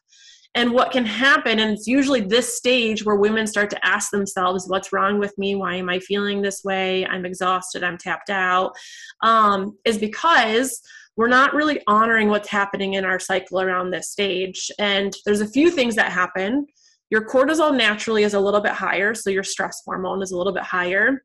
[0.55, 4.67] And what can happen, and it's usually this stage where women start to ask themselves,
[4.67, 5.55] What's wrong with me?
[5.55, 7.05] Why am I feeling this way?
[7.05, 8.73] I'm exhausted, I'm tapped out,
[9.23, 10.81] um, is because
[11.17, 14.71] we're not really honoring what's happening in our cycle around this stage.
[14.79, 16.67] And there's a few things that happen
[17.11, 20.53] your cortisol naturally is a little bit higher, so your stress hormone is a little
[20.53, 21.23] bit higher.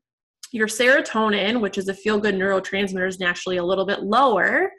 [0.52, 4.70] Your serotonin, which is a feel good neurotransmitter, is naturally a little bit lower.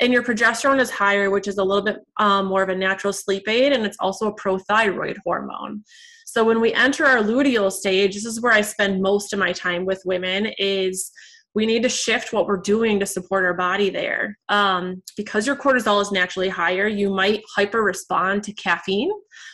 [0.00, 3.12] And your progesterone is higher, which is a little bit um, more of a natural
[3.12, 5.82] sleep aid, and it's also a prothyroid hormone.
[6.24, 9.52] So when we enter our luteal stage, this is where I spend most of my
[9.52, 11.10] time with women, is
[11.54, 14.38] we need to shift what we're doing to support our body there.
[14.48, 19.10] Um, because your cortisol is naturally higher, you might hyper respond to caffeine.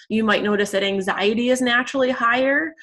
[0.09, 2.75] You might notice that anxiety is naturally higher.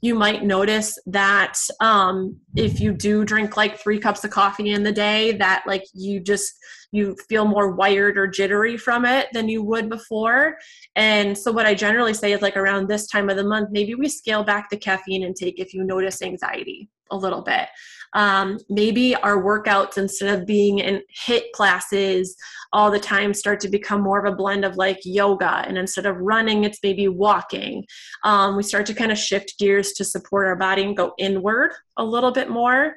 [0.00, 4.82] You might notice that um, if you do drink like three cups of coffee in
[4.82, 6.52] the day, that like you just
[6.94, 10.56] you feel more wired or jittery from it than you would before.
[10.94, 13.96] And so what I generally say is like around this time of the month, maybe
[13.96, 17.68] we scale back the caffeine intake if you notice anxiety a little bit.
[18.14, 22.36] Um, maybe our workouts, instead of being in HIIT classes
[22.72, 25.64] all the time, start to become more of a blend of like yoga.
[25.66, 27.84] And instead of running, it's maybe walking.
[28.22, 31.72] Um, we start to kind of shift gears to support our body and go inward
[31.96, 32.96] a little bit more.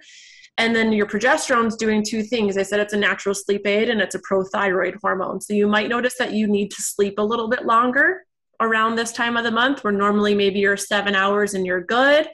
[0.59, 2.57] And then your progesterone's doing two things.
[2.57, 5.39] I said it's a natural sleep aid and it's a prothyroid hormone.
[5.39, 8.23] So you might notice that you need to sleep a little bit longer
[8.59, 12.27] around this time of the month, where normally maybe you're seven hours and you're good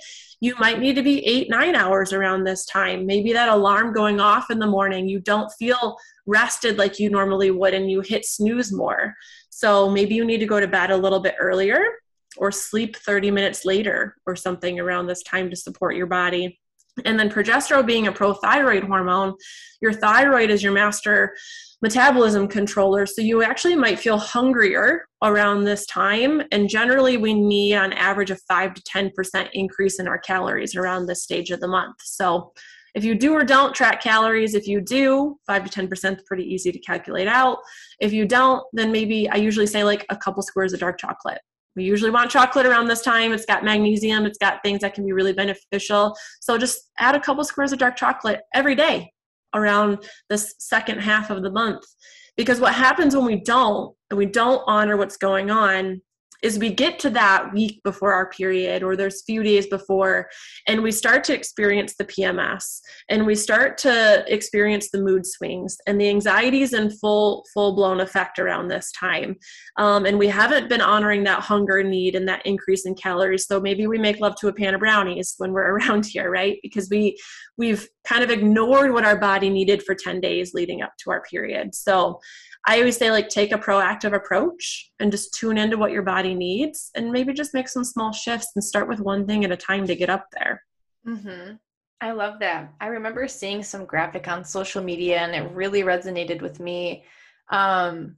[0.43, 3.05] you might need to be eight, nine hours around this time.
[3.05, 7.49] Maybe that alarm going off in the morning, you don't feel rested like you normally
[7.49, 9.15] would and you hit snooze more.
[9.49, 11.81] So maybe you need to go to bed a little bit earlier
[12.35, 16.59] or sleep 30 minutes later or something around this time to support your body.
[17.05, 19.35] And then progesterone being a prothyroid hormone,
[19.81, 21.37] your thyroid is your master
[21.83, 23.05] metabolism controller.
[23.05, 26.41] So you actually might feel hungrier around this time.
[26.53, 31.05] And generally, we need on average a 5 to 10% increase in our calories around
[31.05, 31.97] this stage of the month.
[32.01, 32.53] So
[32.95, 36.45] if you do or don't track calories, if you do, 5 to 10% is pretty
[36.45, 37.57] easy to calculate out.
[37.99, 41.41] If you don't, then maybe I usually say like a couple squares of dark chocolate.
[41.75, 43.33] We usually want chocolate around this time.
[43.33, 46.15] It's got magnesium, it's got things that can be really beneficial.
[46.39, 49.12] So just add a couple squares of dark chocolate every day
[49.53, 49.99] around
[50.29, 51.83] the second half of the month.
[52.35, 56.01] Because what happens when we don't, and we don't honor what's going on,
[56.43, 60.29] is we get to that week before our period or there's few days before
[60.67, 65.77] and we start to experience the PMS and we start to experience the mood swings
[65.87, 69.35] and the anxieties in full full blown effect around this time
[69.77, 73.59] um, and we haven't been honoring that hunger need and that increase in calories so
[73.59, 76.89] maybe we make love to a pan of brownies when we're around here right because
[76.89, 77.17] we
[77.57, 81.21] we've kind of ignored what our body needed for 10 days leading up to our
[81.21, 82.19] period so
[82.65, 86.33] I always say like take a proactive approach and just tune into what your body
[86.33, 89.57] needs and maybe just make some small shifts and start with one thing at a
[89.57, 90.63] time to get up there.
[91.05, 91.55] Mm-hmm.
[91.99, 92.73] I love that.
[92.79, 97.03] I remember seeing some graphic on social media and it really resonated with me
[97.49, 98.15] um,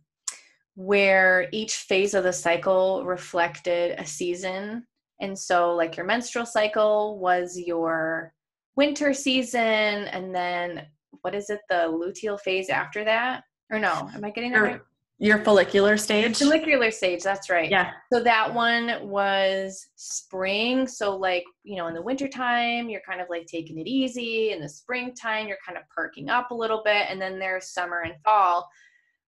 [0.76, 4.86] where each phase of the cycle reflected a season.
[5.22, 8.34] And so, like, your menstrual cycle was your
[8.76, 10.86] winter season, and then
[11.22, 13.44] what is it, the luteal phase after that?
[13.72, 14.82] Or no, am I getting that right?
[15.18, 16.38] Your follicular stage?
[16.38, 17.72] Follicular stage, that's right.
[17.72, 17.92] Yeah.
[18.12, 20.88] So that one was spring.
[20.88, 24.52] So, like, you know, in the wintertime, you're kind of like taking it easy.
[24.52, 27.08] In the springtime, you're kind of perking up a little bit.
[27.10, 28.70] And then there's summer and fall.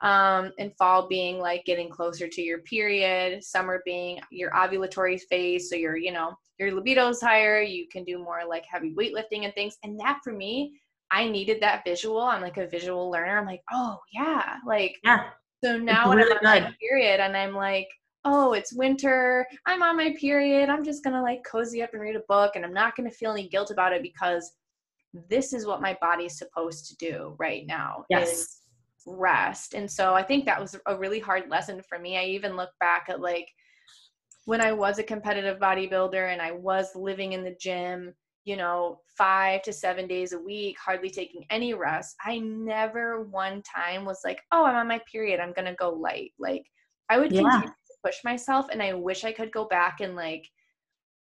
[0.04, 5.70] Um, and fall being like getting closer to your period, summer being your ovulatory phase.
[5.70, 7.62] So, your, you know, your libido is higher.
[7.62, 9.78] You can do more like heavy weightlifting and things.
[9.84, 10.74] And that for me
[11.14, 12.22] I needed that visual.
[12.22, 13.38] I'm like a visual learner.
[13.38, 15.26] I'm like, oh yeah, like yeah.
[15.64, 17.88] So now when really I'm on my period and I'm like,
[18.26, 19.46] oh, it's winter.
[19.68, 20.70] I'm on my period.
[20.70, 23.32] I'm just gonna like cozy up and read a book, and I'm not gonna feel
[23.32, 24.54] any guilt about it because
[25.30, 28.06] this is what my body's supposed to do right now.
[28.10, 28.62] Yes.
[29.06, 29.74] Rest.
[29.74, 32.18] And so I think that was a really hard lesson for me.
[32.18, 33.48] I even look back at like
[34.46, 38.14] when I was a competitive bodybuilder and I was living in the gym
[38.46, 43.62] you know, five to seven days a week, hardly taking any rest, I never one
[43.62, 45.40] time was like, oh, I'm on my period.
[45.40, 46.32] I'm going to go light.
[46.38, 46.66] Like,
[47.10, 47.42] I would yeah.
[47.42, 48.68] continue to push myself.
[48.72, 50.50] And I wish I could go back and like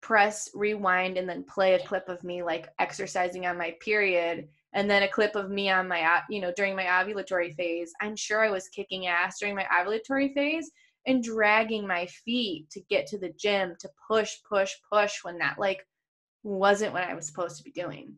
[0.00, 4.90] press rewind and then play a clip of me like exercising on my period and
[4.90, 8.44] then a clip of me on my you know during my ovulatory phase i'm sure
[8.44, 10.70] i was kicking ass during my ovulatory phase
[11.06, 15.58] and dragging my feet to get to the gym to push push push when that
[15.58, 15.84] like
[16.42, 18.14] wasn't what I was supposed to be doing.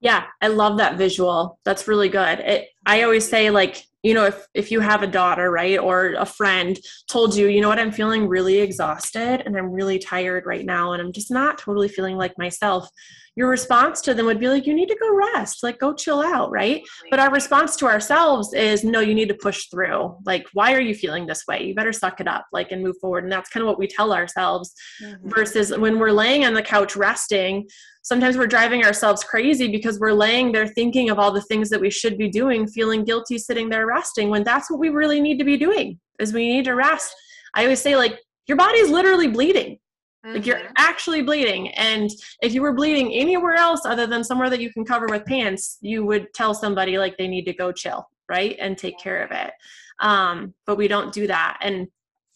[0.00, 1.58] Yeah, I love that visual.
[1.64, 2.40] That's really good.
[2.40, 6.14] It, I always say like, you know, if if you have a daughter, right, or
[6.18, 6.78] a friend
[7.08, 10.92] told you, you know what, I'm feeling really exhausted and I'm really tired right now
[10.92, 12.88] and I'm just not totally feeling like myself
[13.36, 15.62] your response to them would be like you need to go rest.
[15.62, 16.82] Like go chill out right?
[17.10, 20.16] But our response to ourselves is no you need to push through.
[20.24, 21.64] Like why are you feeling this way?
[21.64, 23.24] You better suck it up like and move forward.
[23.24, 24.72] And that's kind of what we tell ourselves
[25.02, 25.28] mm-hmm.
[25.28, 27.66] versus when we're laying on the couch resting
[28.02, 31.80] sometimes we're driving ourselves crazy because we're laying there thinking of all the things that
[31.80, 35.38] we should be doing feeling guilty sitting there resting when that's what we really need
[35.38, 37.14] to be doing is we need to rest
[37.54, 39.78] i always say like your body's literally bleeding
[40.24, 40.34] Mm-hmm.
[40.34, 40.72] Like you're mm-hmm.
[40.76, 41.70] actually bleeding.
[41.70, 42.10] And
[42.42, 45.78] if you were bleeding anywhere else other than somewhere that you can cover with pants,
[45.80, 48.56] you would tell somebody like they need to go chill, right?
[48.60, 49.52] And take care of it.
[50.00, 51.58] Um, but we don't do that.
[51.62, 51.88] And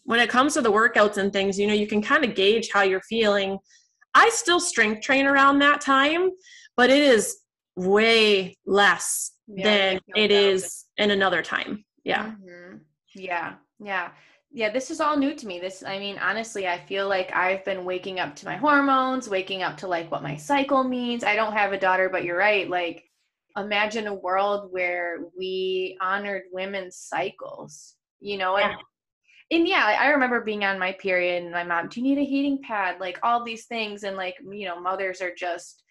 [0.05, 2.71] when it comes to the workouts and things, you know, you can kind of gauge
[2.73, 3.59] how you're feeling.
[4.15, 6.31] I still strength train around that time,
[6.77, 7.39] but it is
[7.77, 11.85] way less yeah, than it is in another time.
[12.05, 12.27] Yeah.
[12.27, 12.77] Mm-hmm.
[13.15, 13.55] Yeah.
[13.81, 14.11] Yeah
[14.55, 15.59] yeah, this is all new to me.
[15.59, 19.65] This, I mean, honestly, I feel like I've been waking up to my hormones, waking
[19.65, 21.25] up to like what my cycle means.
[21.25, 22.71] I don't have a daughter, but you're right.
[22.71, 23.03] Like,
[23.57, 28.57] imagine a world where we honored women's cycles, you know?
[28.57, 28.71] Yeah.
[28.71, 28.79] And,
[29.51, 32.25] and yeah, I remember being on my period and my mom, do you need a
[32.25, 33.01] heating pad?
[33.01, 34.05] Like, all these things.
[34.05, 35.83] And like, you know, mothers are just,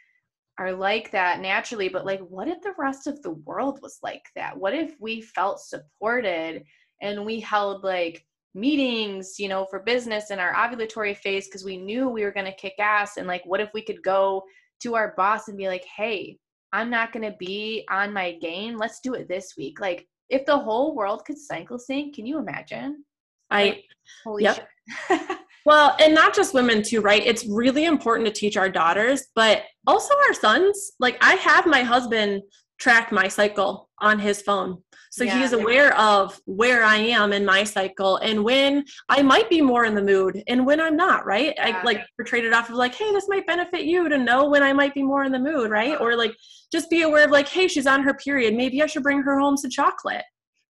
[0.60, 1.89] are like that naturally.
[1.89, 4.58] But like, what if the rest of the world was like that?
[4.58, 6.64] What if we felt supported
[7.01, 8.26] and we held like,
[8.56, 12.45] meetings, you know, for business in our ovulatory phase because we knew we were going
[12.45, 13.18] to kick ass.
[13.18, 14.43] And like, what if we could go
[14.82, 16.38] to our boss and be like, hey,
[16.72, 18.78] I'm not going to be on my game.
[18.78, 19.80] Let's do it this week.
[19.80, 23.04] Like, if the whole world could cycle sync, can you imagine?
[23.49, 23.84] I, like,
[24.24, 24.68] holy yep.
[25.66, 27.26] well, and not just women too, right?
[27.26, 30.91] It's really important to teach our daughters, but also our sons.
[30.99, 32.43] Like, I have my husband
[32.80, 34.84] track my cycle on his phone.
[35.11, 39.47] So yeah, he's aware of where I am in my cycle and when I might
[39.47, 41.53] be more in the mood and when I'm not, right?
[41.55, 41.80] Yeah.
[41.80, 44.64] I like portrayed it off of like, hey, this might benefit you to know when
[44.64, 45.93] I might be more in the mood, right?
[45.93, 46.03] Uh-huh.
[46.03, 46.36] Or like
[46.72, 48.55] just be aware of like, hey, she's on her period.
[48.55, 50.24] Maybe I should bring her home some chocolate.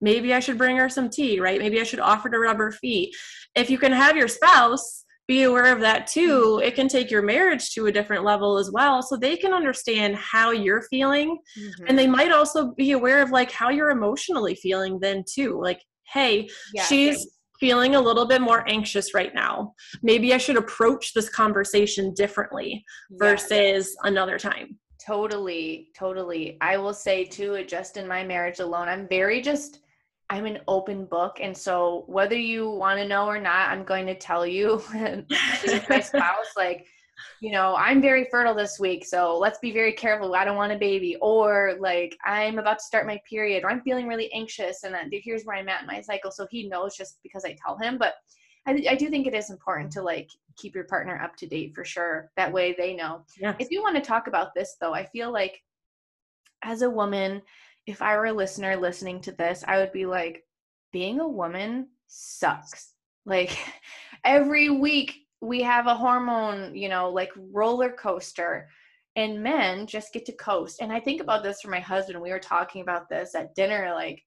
[0.03, 1.61] Maybe I should bring her some tea, right?
[1.61, 3.15] Maybe I should offer to rub her feet.
[3.55, 6.67] If you can have your spouse be aware of that too mm-hmm.
[6.67, 10.17] it can take your marriage to a different level as well so they can understand
[10.17, 11.85] how you're feeling mm-hmm.
[11.87, 15.81] and they might also be aware of like how you're emotionally feeling then too like
[16.13, 19.73] hey yeah, she's feeling a little bit more anxious right now
[20.03, 24.11] maybe i should approach this conversation differently versus yeah.
[24.11, 29.41] another time totally totally i will say too just in my marriage alone i'm very
[29.41, 29.82] just
[30.33, 31.41] I'm an open book.
[31.43, 36.01] And so whether you want to know or not, I'm going to tell you my
[36.01, 36.87] spouse, like,
[37.43, 40.35] you know, I'm very fertile this week, so let's be very careful.
[40.35, 41.19] I don't want a baby.
[41.21, 45.45] Or like I'm about to start my period, or I'm feeling really anxious, and here's
[45.45, 46.31] where I'm at in my cycle.
[46.31, 47.99] So he knows just because I tell him.
[47.99, 48.15] But
[48.67, 51.75] I, I do think it is important to like keep your partner up to date
[51.75, 52.31] for sure.
[52.39, 53.27] That way they know.
[53.39, 53.55] Yeah.
[53.59, 55.61] If you want to talk about this though, I feel like
[56.65, 57.43] as a woman,
[57.87, 60.45] if I were a listener listening to this, I would be like,
[60.93, 62.93] being a woman sucks.
[63.25, 63.57] Like
[64.25, 68.69] every week we have a hormone, you know, like roller coaster.
[69.15, 70.81] And men just get to coast.
[70.81, 72.19] And I think about this for my husband.
[72.19, 73.93] We were talking about this at dinner.
[73.95, 74.23] Like,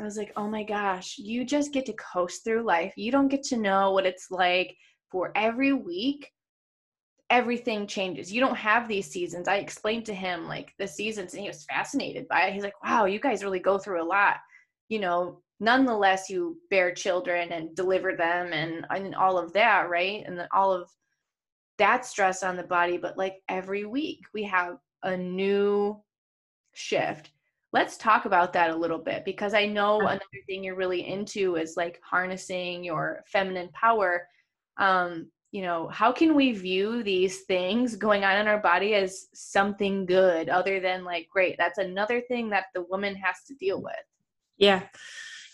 [0.00, 2.92] I was like, oh my gosh, you just get to coast through life.
[2.96, 4.76] You don't get to know what it's like
[5.12, 6.28] for every week
[7.30, 8.32] everything changes.
[8.32, 9.46] You don't have these seasons.
[9.46, 12.52] I explained to him like the seasons and he was fascinated by it.
[12.52, 14.36] He's like, wow, you guys really go through a lot.
[14.88, 20.24] You know, nonetheless, you bear children and deliver them and, and all of that, right?
[20.26, 20.90] And all of
[21.78, 22.98] that stress on the body.
[22.98, 26.02] But like every week, we have a new
[26.74, 27.30] shift.
[27.72, 31.54] Let's talk about that a little bit because I know another thing you're really into
[31.54, 34.26] is like harnessing your feminine power.
[34.78, 39.26] Um, you know, how can we view these things going on in our body as
[39.34, 43.82] something good other than like, great, that's another thing that the woman has to deal
[43.82, 43.94] with?
[44.58, 44.82] Yeah.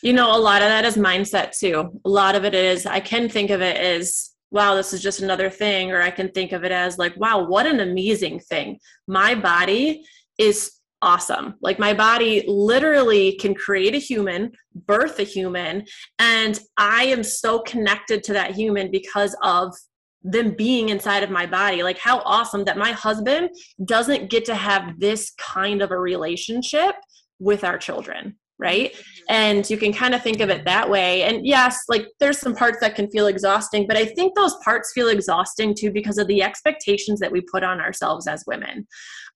[0.03, 1.99] You know, a lot of that is mindset too.
[2.05, 5.23] A lot of it is, I can think of it as, wow, this is just
[5.23, 8.79] another thing, or I can think of it as like, wow, what an amazing thing.
[9.09, 10.05] My body
[10.39, 10.73] is
[11.03, 11.55] awesome.
[11.61, 15.85] Like my body literally can create a human, birth a human,
[16.19, 19.75] and I am so connected to that human because of
[20.23, 21.83] them being inside of my body.
[21.83, 23.51] Like how awesome that my husband
[23.85, 26.97] doesn't get to have this kind of a relationship
[27.39, 28.95] with our children right?
[29.29, 31.25] And you can kind of think of it that way.
[31.25, 34.93] And yes like there's some parts that can feel exhausting but i think those parts
[34.93, 38.87] feel exhausting too because of the expectations that we put on ourselves as women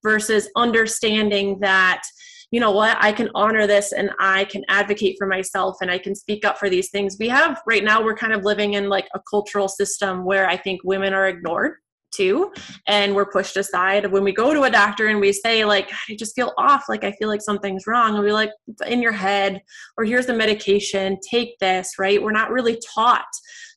[0.02, 2.02] versus understanding that
[2.50, 5.98] you know what i can honor this and i can advocate for myself and i
[5.98, 7.16] can speak up for these things.
[7.18, 10.56] We have right now we're kind of living in like a cultural system where i
[10.56, 11.74] think women are ignored
[12.12, 12.52] too
[12.86, 14.10] and we're pushed aside.
[14.10, 17.04] When we go to a doctor and we say like i just feel off like
[17.04, 18.50] i feel like something's wrong and we're like
[18.86, 19.62] in your head
[19.96, 22.22] or here's the medication take this right?
[22.22, 23.26] We're not really taught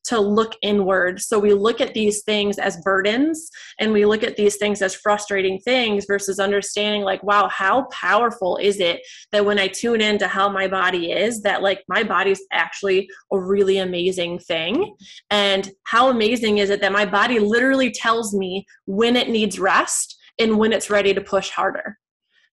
[0.05, 1.21] to look inward.
[1.21, 3.49] So we look at these things as burdens
[3.79, 8.57] and we look at these things as frustrating things versus understanding, like, wow, how powerful
[8.57, 9.01] is it
[9.31, 13.39] that when I tune into how my body is, that like my body's actually a
[13.39, 14.95] really amazing thing.
[15.29, 20.17] And how amazing is it that my body literally tells me when it needs rest
[20.39, 21.97] and when it's ready to push harder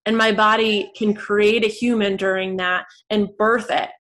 [0.07, 3.91] and my body can create a human during that and birth it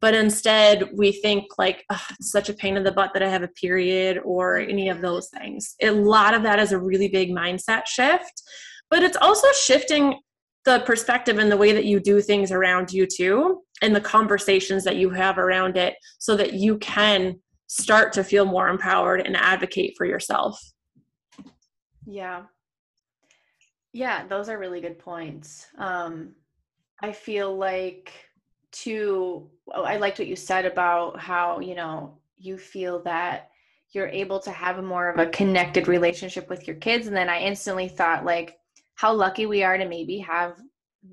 [0.00, 1.84] but instead we think like
[2.20, 5.28] such a pain in the butt that i have a period or any of those
[5.28, 8.42] things a lot of that is a really big mindset shift
[8.90, 10.18] but it's also shifting
[10.64, 14.84] the perspective and the way that you do things around you too and the conversations
[14.84, 19.36] that you have around it so that you can start to feel more empowered and
[19.36, 20.60] advocate for yourself.
[22.06, 22.44] Yeah.
[23.92, 25.66] Yeah, those are really good points.
[25.78, 26.34] Um,
[27.02, 28.12] I feel like
[28.70, 33.50] to oh, I liked what you said about how, you know, you feel that
[33.90, 37.28] you're able to have a more of a connected relationship with your kids and then
[37.28, 38.58] I instantly thought like
[38.94, 40.60] how lucky we are to maybe have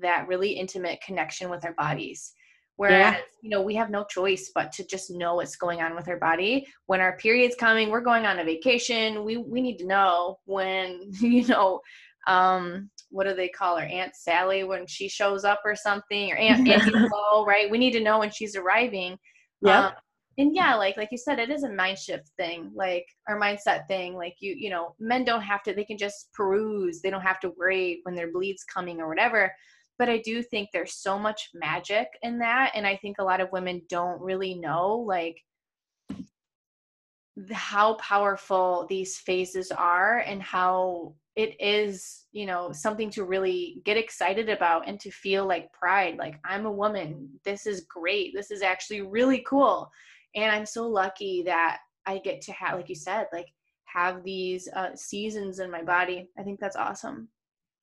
[0.00, 2.34] that really intimate connection with our bodies.
[2.76, 3.20] Whereas, yeah.
[3.40, 6.18] you know, we have no choice but to just know what's going on with our
[6.18, 6.66] body.
[6.86, 9.24] When our period's coming, we're going on a vacation.
[9.24, 11.80] We we need to know when, you know,
[12.26, 13.86] um, what do they call her?
[13.86, 17.70] Aunt Sally when she shows up or something, or Aunt Auntie Flo, right?
[17.70, 19.18] We need to know when she's arriving.
[19.62, 19.86] Yeah.
[19.86, 19.92] Um,
[20.38, 23.86] and yeah, like like you said, it is a mind shift thing, like our mindset
[23.88, 24.14] thing.
[24.14, 27.00] Like you, you know, men don't have to; they can just peruse.
[27.00, 29.54] They don't have to worry when their bleed's coming or whatever.
[29.98, 33.40] But I do think there's so much magic in that, and I think a lot
[33.40, 35.36] of women don't really know, like
[37.52, 43.96] how powerful these phases are and how it is you know something to really get
[43.96, 47.28] excited about and to feel like pride like i'm a woman.
[47.44, 48.32] This is great.
[48.34, 49.90] This is actually really cool.
[50.34, 53.48] And i'm so lucky that i get to have like you said like
[53.84, 56.28] have these uh, seasons in my body.
[56.38, 57.28] I think that's awesome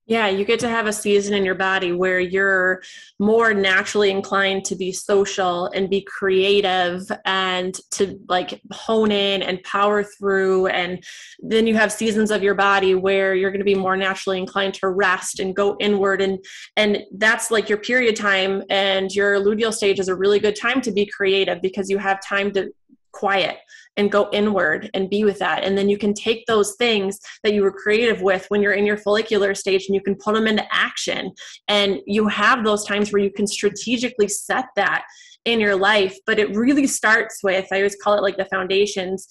[0.05, 2.83] yeah, you get to have a season in your body where you're
[3.19, 9.63] more naturally inclined to be social and be creative and to like hone in and
[9.63, 10.67] power through.
[10.67, 11.01] And
[11.39, 14.73] then you have seasons of your body where you're going to be more naturally inclined
[14.75, 16.21] to rest and go inward.
[16.21, 16.43] And,
[16.75, 20.81] and that's like your period time and your luteal stage is a really good time
[20.81, 22.73] to be creative because you have time to
[23.13, 23.57] quiet
[23.95, 25.63] and go inward and be with that.
[25.63, 28.85] And then you can take those things that you were creative with when you're in
[28.85, 31.31] your follicular stage and you can put them into action.
[31.67, 35.03] And you have those times where you can strategically set that
[35.45, 36.17] in your life.
[36.25, 39.27] But it really starts with, I always call it like the foundations.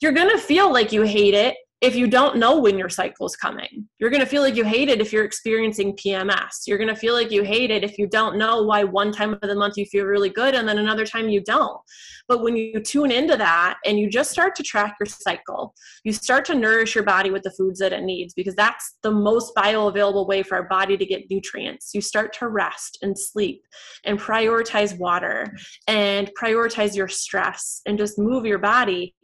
[0.00, 3.26] You're going to feel like you hate it if you don't know when your cycle
[3.26, 3.85] is coming.
[3.98, 6.66] You're going to feel like you hate it if you're experiencing PMS.
[6.66, 9.32] You're going to feel like you hate it if you don't know why one time
[9.32, 11.80] of the month you feel really good and then another time you don't.
[12.28, 15.74] But when you tune into that and you just start to track your cycle,
[16.04, 19.10] you start to nourish your body with the foods that it needs because that's the
[19.10, 21.92] most bioavailable way for our body to get nutrients.
[21.94, 23.62] You start to rest and sleep
[24.04, 25.46] and prioritize water
[25.88, 29.14] and prioritize your stress and just move your body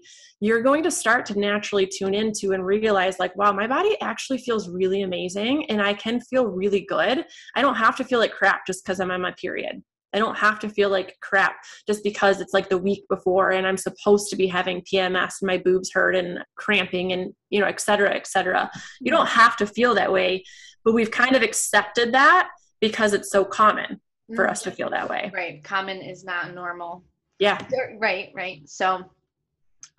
[0.42, 4.38] you're going to start to naturally tune into and realize like wow my body actually
[4.38, 7.24] feels really amazing and i can feel really good.
[7.54, 9.82] I don't have to feel like crap just because i'm on my period.
[10.12, 13.66] I don't have to feel like crap just because it's like the week before and
[13.66, 17.66] i'm supposed to be having pms and my boobs hurt and cramping and you know
[17.66, 18.70] et cetera et cetera.
[19.00, 20.44] You don't have to feel that way
[20.84, 22.48] but we've kind of accepted that
[22.80, 24.00] because it's so common
[24.34, 24.76] for us to mm-hmm.
[24.76, 25.30] feel that way.
[25.32, 25.62] Right.
[25.62, 27.04] Common is not normal.
[27.38, 27.58] Yeah.
[27.98, 28.68] Right right.
[28.68, 29.04] So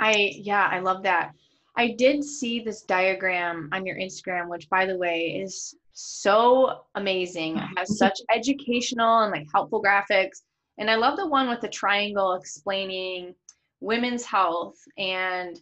[0.03, 1.31] I yeah, I love that.
[1.77, 7.57] I did see this diagram on your Instagram, which by the way is so amazing.
[7.57, 10.41] It has such educational and like helpful graphics.
[10.77, 13.33] And I love the one with the triangle explaining
[13.79, 15.61] women's health and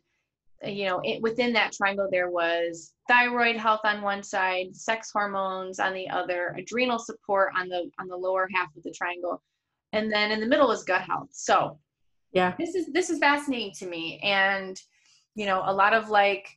[0.65, 5.09] uh, you know it, within that triangle there was thyroid health on one side sex
[5.11, 9.41] hormones on the other adrenal support on the on the lower half of the triangle
[9.91, 11.79] and then in the middle was gut health so
[12.32, 12.53] yeah.
[12.57, 14.79] This is this is fascinating to me and
[15.36, 16.47] you know a lot of like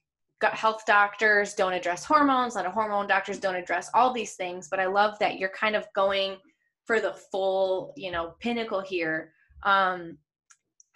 [0.41, 4.35] gut health doctors don't address hormones a lot of hormone doctors don't address all these
[4.35, 6.37] things but i love that you're kind of going
[6.85, 9.33] for the full you know pinnacle here.
[9.65, 10.19] Um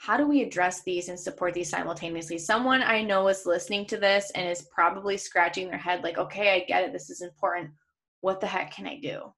[0.00, 2.38] how do we address these and support these simultaneously?
[2.38, 6.54] Someone i know is listening to this and is probably scratching their head like okay
[6.54, 7.70] i get it this is important.
[8.20, 9.32] What the heck can i do?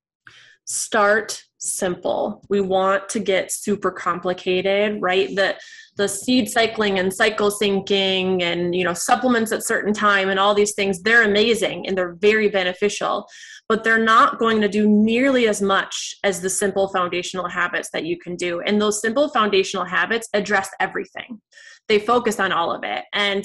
[0.64, 2.42] Start simple.
[2.48, 5.34] We want to get super complicated, right?
[5.34, 5.56] The
[5.96, 10.54] the seed cycling and cycle syncing and you know supplements at certain time and all
[10.54, 13.28] these things, they're amazing and they're very beneficial,
[13.68, 18.04] but they're not going to do nearly as much as the simple foundational habits that
[18.04, 18.60] you can do.
[18.62, 21.40] And those simple foundational habits address everything.
[21.88, 23.04] They focus on all of it.
[23.12, 23.44] And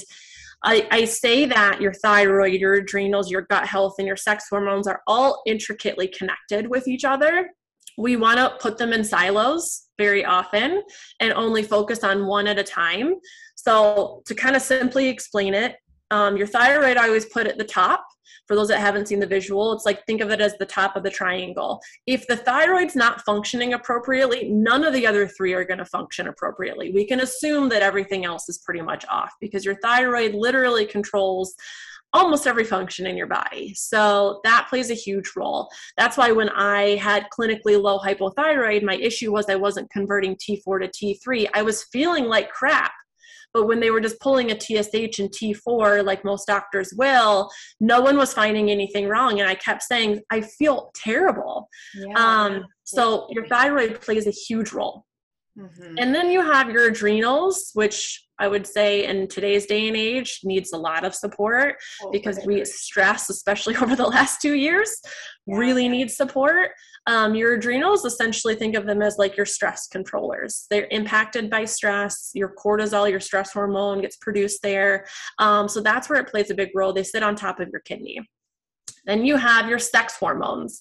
[0.63, 4.88] I, I say that your thyroid, your adrenals, your gut health, and your sex hormones
[4.88, 7.49] are all intricately connected with each other.
[7.98, 10.84] We want to put them in silos very often
[11.20, 13.16] and only focus on one at a time.
[13.56, 15.78] So, to kind of simply explain it,
[16.12, 18.06] um, your thyroid I always put at the top
[18.48, 20.96] for those that haven't seen the visual, it's like think of it as the top
[20.96, 21.82] of the triangle.
[22.06, 26.28] If the thyroid's not functioning appropriately, none of the other three are going to function
[26.28, 26.91] appropriately.
[26.91, 31.56] We can assume that everything else is pretty much off because your thyroid literally controls
[32.16, 33.74] almost every function in your body.
[33.76, 35.70] So that plays a huge role.
[35.97, 40.89] That's why when I had clinically low hypothyroid, my issue was I wasn't converting T4
[40.89, 41.49] to T3.
[41.53, 42.93] I was feeling like crap.
[43.53, 47.49] But when they were just pulling a TSH and T4, like most doctors will,
[47.80, 49.39] no one was finding anything wrong.
[49.39, 51.70] And I kept saying, I feel terrible.
[51.95, 52.13] Yeah.
[52.18, 55.05] Um, so your thyroid plays a huge role.
[55.57, 55.95] Mm-hmm.
[55.97, 60.42] And then you have your adrenals, which I would say in today's day and age
[60.44, 65.00] needs a lot of support oh, because we stress, especially over the last two years,
[65.48, 65.58] yeah.
[65.58, 66.72] really needs support.
[67.08, 70.66] Um, your adrenals essentially think of them as like your stress controllers.
[70.70, 72.32] They're impacted by stress.
[72.34, 75.06] Your cortisol, your stress hormone, gets produced there.
[75.40, 76.94] Um, so that's where it plays a big role.
[76.94, 78.20] They sit on top of your kidney.
[79.06, 80.80] Then you have your sex hormones.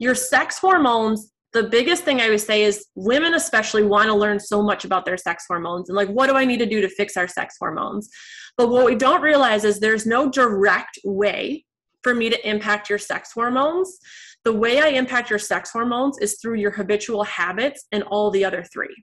[0.00, 4.38] Your sex hormones the biggest thing I would say is women especially want to learn
[4.38, 6.88] so much about their sex hormones and like what do I need to do to
[6.88, 8.10] fix our sex hormones.
[8.56, 11.64] But what we don't realize is there's no direct way
[12.02, 13.98] for me to impact your sex hormones.
[14.44, 18.44] The way I impact your sex hormones is through your habitual habits and all the
[18.44, 18.94] other three.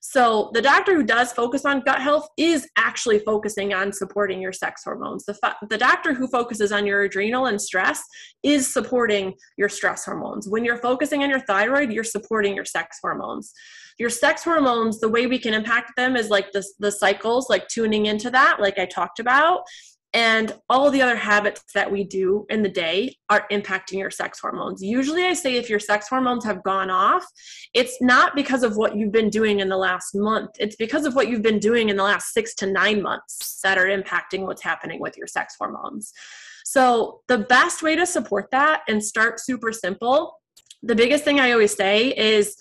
[0.00, 4.52] So the doctor who does focus on gut health is actually focusing on supporting your
[4.52, 5.24] sex hormones.
[5.24, 5.36] The,
[5.68, 8.02] the doctor who focuses on your adrenal and stress
[8.42, 10.48] is supporting your stress hormones.
[10.48, 13.52] When you're focusing on your thyroid, you're supporting your sex hormones.
[13.98, 17.66] Your sex hormones, the way we can impact them is like the, the cycles, like
[17.68, 19.62] tuning into that, like I talked about
[20.16, 24.40] and all the other habits that we do in the day are impacting your sex
[24.40, 24.82] hormones.
[24.82, 27.22] Usually, I say if your sex hormones have gone off,
[27.74, 31.14] it's not because of what you've been doing in the last month, it's because of
[31.14, 34.62] what you've been doing in the last six to nine months that are impacting what's
[34.62, 36.14] happening with your sex hormones.
[36.64, 40.40] So, the best way to support that and start super simple,
[40.82, 42.56] the biggest thing I always say is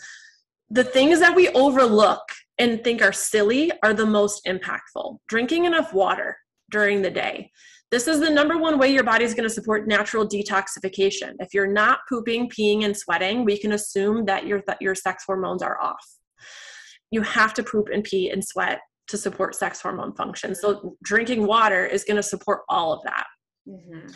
[0.70, 2.24] the things that we overlook
[2.58, 5.20] and think are silly are the most impactful.
[5.30, 6.36] Drinking enough water
[6.76, 7.50] during the day.
[7.90, 11.32] This is the number one way your body is going to support natural detoxification.
[11.40, 15.24] If you're not pooping, peeing, and sweating, we can assume that your, that your sex
[15.26, 16.06] hormones are off.
[17.12, 20.54] You have to poop and pee and sweat to support sex hormone function.
[20.54, 23.26] So, drinking water is going to support all of that.
[23.70, 24.08] Mm-hmm.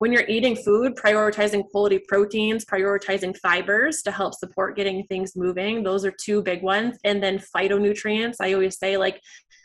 [0.00, 5.84] When you're eating food, prioritizing quality proteins, prioritizing fibers to help support getting things moving.
[5.84, 6.98] Those are two big ones.
[7.04, 8.36] And then phytonutrients.
[8.40, 9.20] I always say, like,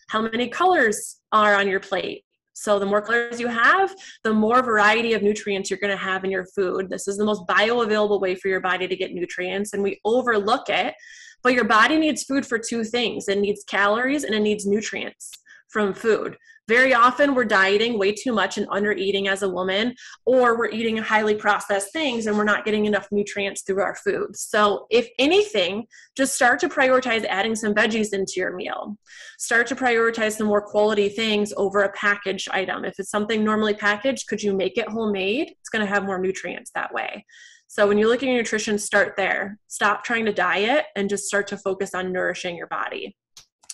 [0.09, 2.23] how many colors are on your plate?
[2.53, 6.23] So the more colors you have, the more variety of nutrients you're going to have
[6.23, 6.89] in your food.
[6.89, 10.69] This is the most bioavailable way for your body to get nutrients, and we overlook
[10.69, 10.93] it.
[11.41, 15.31] But your body needs food for two things it needs calories and it needs nutrients
[15.73, 16.37] from food.
[16.69, 19.95] Very often we're dieting way too much and under eating as a woman,
[20.25, 24.33] or we're eating highly processed things and we're not getting enough nutrients through our food.
[24.37, 28.97] So, if anything, just start to prioritize adding some veggies into your meal.
[29.39, 32.85] Start to prioritize some more quality things over a packaged item.
[32.85, 35.49] If it's something normally packaged, could you make it homemade?
[35.59, 37.25] It's going to have more nutrients that way.
[37.67, 39.57] So when you look at your nutrition, start there.
[39.67, 43.17] Stop trying to diet and just start to focus on nourishing your body.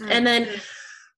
[0.02, 0.12] Mm-hmm.
[0.12, 0.62] And then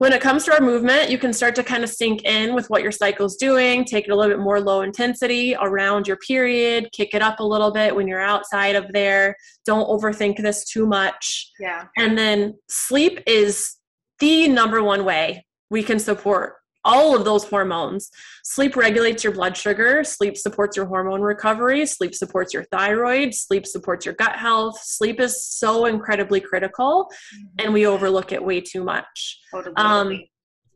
[0.00, 2.70] when it comes to our movement, you can start to kind of sync in with
[2.70, 6.88] what your cycle's doing, take it a little bit more low intensity around your period,
[6.92, 9.36] kick it up a little bit when you're outside of there.
[9.66, 11.50] Don't overthink this too much.
[11.60, 11.84] Yeah.
[11.98, 13.76] And then sleep is
[14.20, 18.10] the number one way we can support all of those hormones.
[18.44, 23.66] Sleep regulates your blood sugar, sleep supports your hormone recovery, sleep supports your thyroid, sleep
[23.66, 24.80] supports your gut health.
[24.82, 27.46] Sleep is so incredibly critical mm-hmm.
[27.58, 29.40] and we overlook it way too much.
[29.52, 29.74] Totally.
[29.76, 30.20] Um,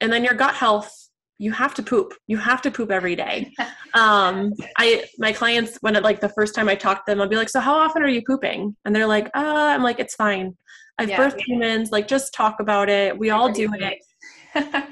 [0.01, 0.93] and then your gut health,
[1.39, 2.15] you have to poop.
[2.27, 3.53] You have to poop every day.
[3.95, 7.29] um, I my clients when it, like the first time I talk to them, I'll
[7.29, 10.15] be like, "So how often are you pooping?" And they're like, "Uh, I'm like, it's
[10.15, 10.57] fine.
[10.99, 11.91] I've yeah, birthed humans.
[11.91, 13.19] Like, just talk about it.
[13.19, 13.99] We all do it."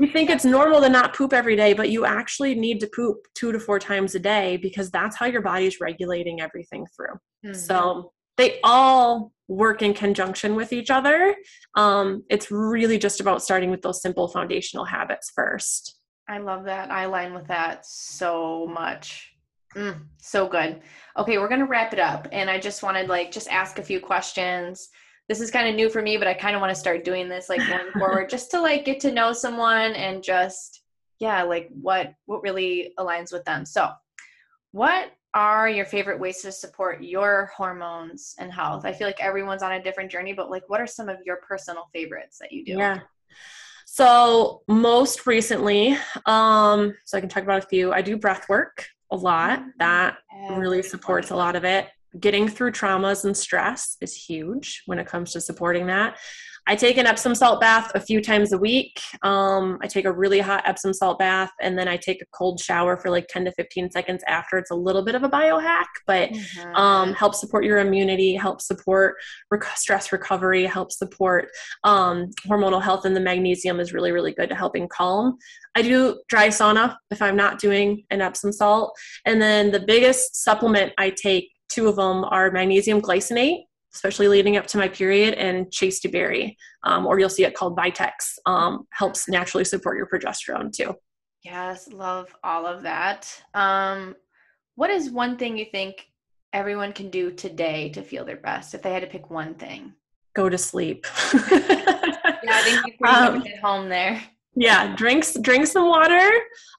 [0.00, 3.18] you think it's normal to not poop every day, but you actually need to poop
[3.34, 7.14] two to four times a day because that's how your body's regulating everything through.
[7.44, 7.52] Mm-hmm.
[7.52, 11.36] So they all work in conjunction with each other.
[11.74, 15.96] Um, it's really just about starting with those simple foundational habits first.
[16.28, 16.90] I love that.
[16.90, 19.32] I align with that so much.
[19.76, 20.80] Mm, so good.
[21.18, 24.00] Okay, we're gonna wrap it up, and I just wanted like just ask a few
[24.00, 24.88] questions
[25.30, 27.28] this is kind of new for me, but I kind of want to start doing
[27.28, 30.82] this like going forward just to like get to know someone and just
[31.20, 33.64] yeah, like what what really aligns with them.
[33.64, 33.90] So,
[34.72, 38.84] what are your favorite ways to support your hormones and health?
[38.84, 41.36] I feel like everyone's on a different journey, but like what are some of your
[41.36, 42.72] personal favorites that you do?
[42.72, 42.98] Yeah.
[43.86, 47.92] So, most recently, um so I can talk about a few.
[47.92, 49.62] I do breath work a lot.
[49.78, 50.16] That
[50.56, 51.86] really supports a lot of it
[52.18, 56.18] getting through traumas and stress is huge when it comes to supporting that.
[56.66, 59.00] I take an Epsom salt bath a few times a week.
[59.22, 62.60] Um, I take a really hot Epsom salt bath and then I take a cold
[62.60, 64.58] shower for like 10 to 15 seconds after.
[64.58, 66.74] It's a little bit of a biohack, but mm-hmm.
[66.76, 69.16] um, helps support your immunity, helps support
[69.50, 71.48] rec- stress recovery, helps support
[71.84, 75.38] um, hormonal health, and the magnesium is really, really good to helping calm.
[75.74, 78.96] I do dry sauna if I'm not doing an Epsom salt.
[79.24, 83.64] And then the biggest supplement I take, two of them are magnesium glycinate
[83.94, 87.76] especially leading up to my period, and chaste berry, um, or you'll see it called
[87.76, 90.94] Vitex, um, helps naturally support your progesterone too.
[91.42, 93.32] Yes, love all of that.
[93.54, 94.14] Um,
[94.76, 96.06] what is one thing you think
[96.52, 99.94] everyone can do today to feel their best if they had to pick one thing?
[100.34, 101.06] Go to sleep.
[101.32, 104.22] yeah, I think you pretty um, much hit home there
[104.54, 106.30] yeah drinks drink some water.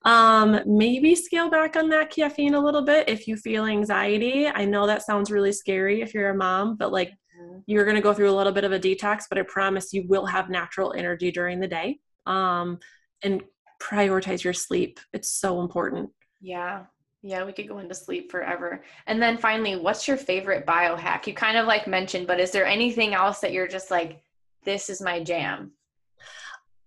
[0.04, 4.48] Um, maybe scale back on that caffeine a little bit if you feel anxiety.
[4.48, 7.10] I know that sounds really scary if you're a mom but like
[7.40, 7.60] mm-hmm.
[7.68, 10.04] you're going to go through a little bit of a detox but i promise you
[10.08, 12.00] will have natural energy during the day.
[12.26, 12.80] Um,
[13.24, 13.44] and
[13.80, 15.00] prioritize your sleep.
[15.14, 16.10] It's so important.
[16.40, 16.84] Yeah.
[17.24, 18.84] Yeah we could go into sleep forever.
[19.06, 21.28] And then finally what's your favorite biohack?
[21.28, 24.24] You kind of like mentioned but is there anything else that you're just like
[24.64, 25.72] this is my jam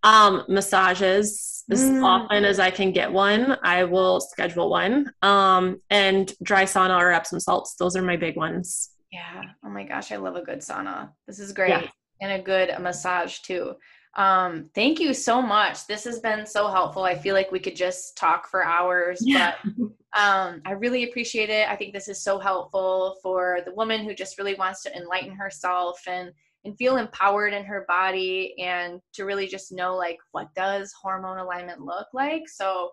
[0.05, 2.05] um, massages as mm.
[2.05, 5.11] often as I can get one, I will schedule one.
[5.23, 8.91] Um, and dry sauna or Epsom salts, those are my big ones.
[9.11, 9.43] Yeah.
[9.65, 11.11] Oh my gosh, I love a good sauna.
[11.27, 11.71] This is great.
[11.71, 11.87] Yeah.
[12.21, 13.75] And a good massage too.
[14.17, 15.87] Um, thank you so much.
[15.87, 17.03] This has been so helpful.
[17.03, 19.55] I feel like we could just talk for hours, yeah.
[19.65, 19.85] but
[20.21, 21.69] um, I really appreciate it.
[21.69, 25.35] I think this is so helpful for the woman who just really wants to enlighten
[25.35, 26.31] herself and
[26.65, 31.39] and feel empowered in her body and to really just know like what does hormone
[31.39, 32.49] alignment look like.
[32.49, 32.91] So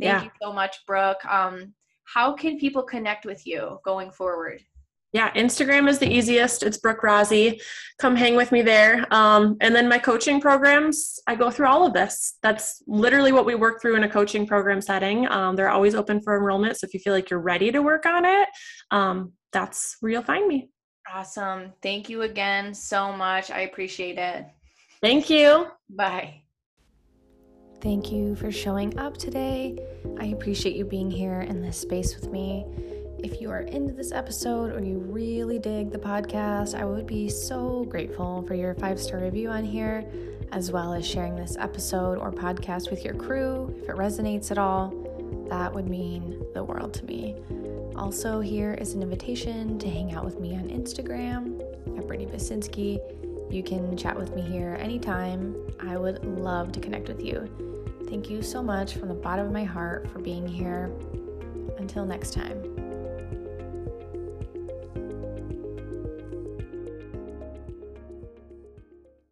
[0.00, 0.24] thank yeah.
[0.24, 1.24] you so much brooke.
[1.26, 4.60] Um, how can people connect with you going forward?
[5.12, 6.62] Yeah instagram is the easiest.
[6.62, 7.60] It's brooke rossi.
[7.98, 9.12] Come hang with me there.
[9.12, 12.38] Um, and then my coaching programs i go through all of this.
[12.42, 15.28] That's literally what we work through in a coaching program setting.
[15.30, 16.78] Um, they're always open for enrollment.
[16.78, 18.48] So if you feel like you're ready to work on it
[18.90, 20.70] um, that's where you'll find me
[21.12, 21.72] Awesome.
[21.82, 23.50] Thank you again so much.
[23.50, 24.46] I appreciate it.
[25.00, 25.66] Thank you.
[25.88, 26.42] Bye.
[27.80, 29.78] Thank you for showing up today.
[30.18, 32.66] I appreciate you being here in this space with me.
[33.18, 37.28] If you are into this episode or you really dig the podcast, I would be
[37.28, 40.04] so grateful for your five star review on here,
[40.52, 44.58] as well as sharing this episode or podcast with your crew if it resonates at
[44.58, 44.94] all.
[45.48, 47.36] That would mean the world to me.
[48.00, 51.60] Also, here is an invitation to hang out with me on Instagram
[51.98, 52.98] at Brittany Basinski.
[53.52, 55.54] You can chat with me here anytime.
[55.80, 57.46] I would love to connect with you.
[58.08, 60.90] Thank you so much from the bottom of my heart for being here.
[61.76, 62.69] Until next time.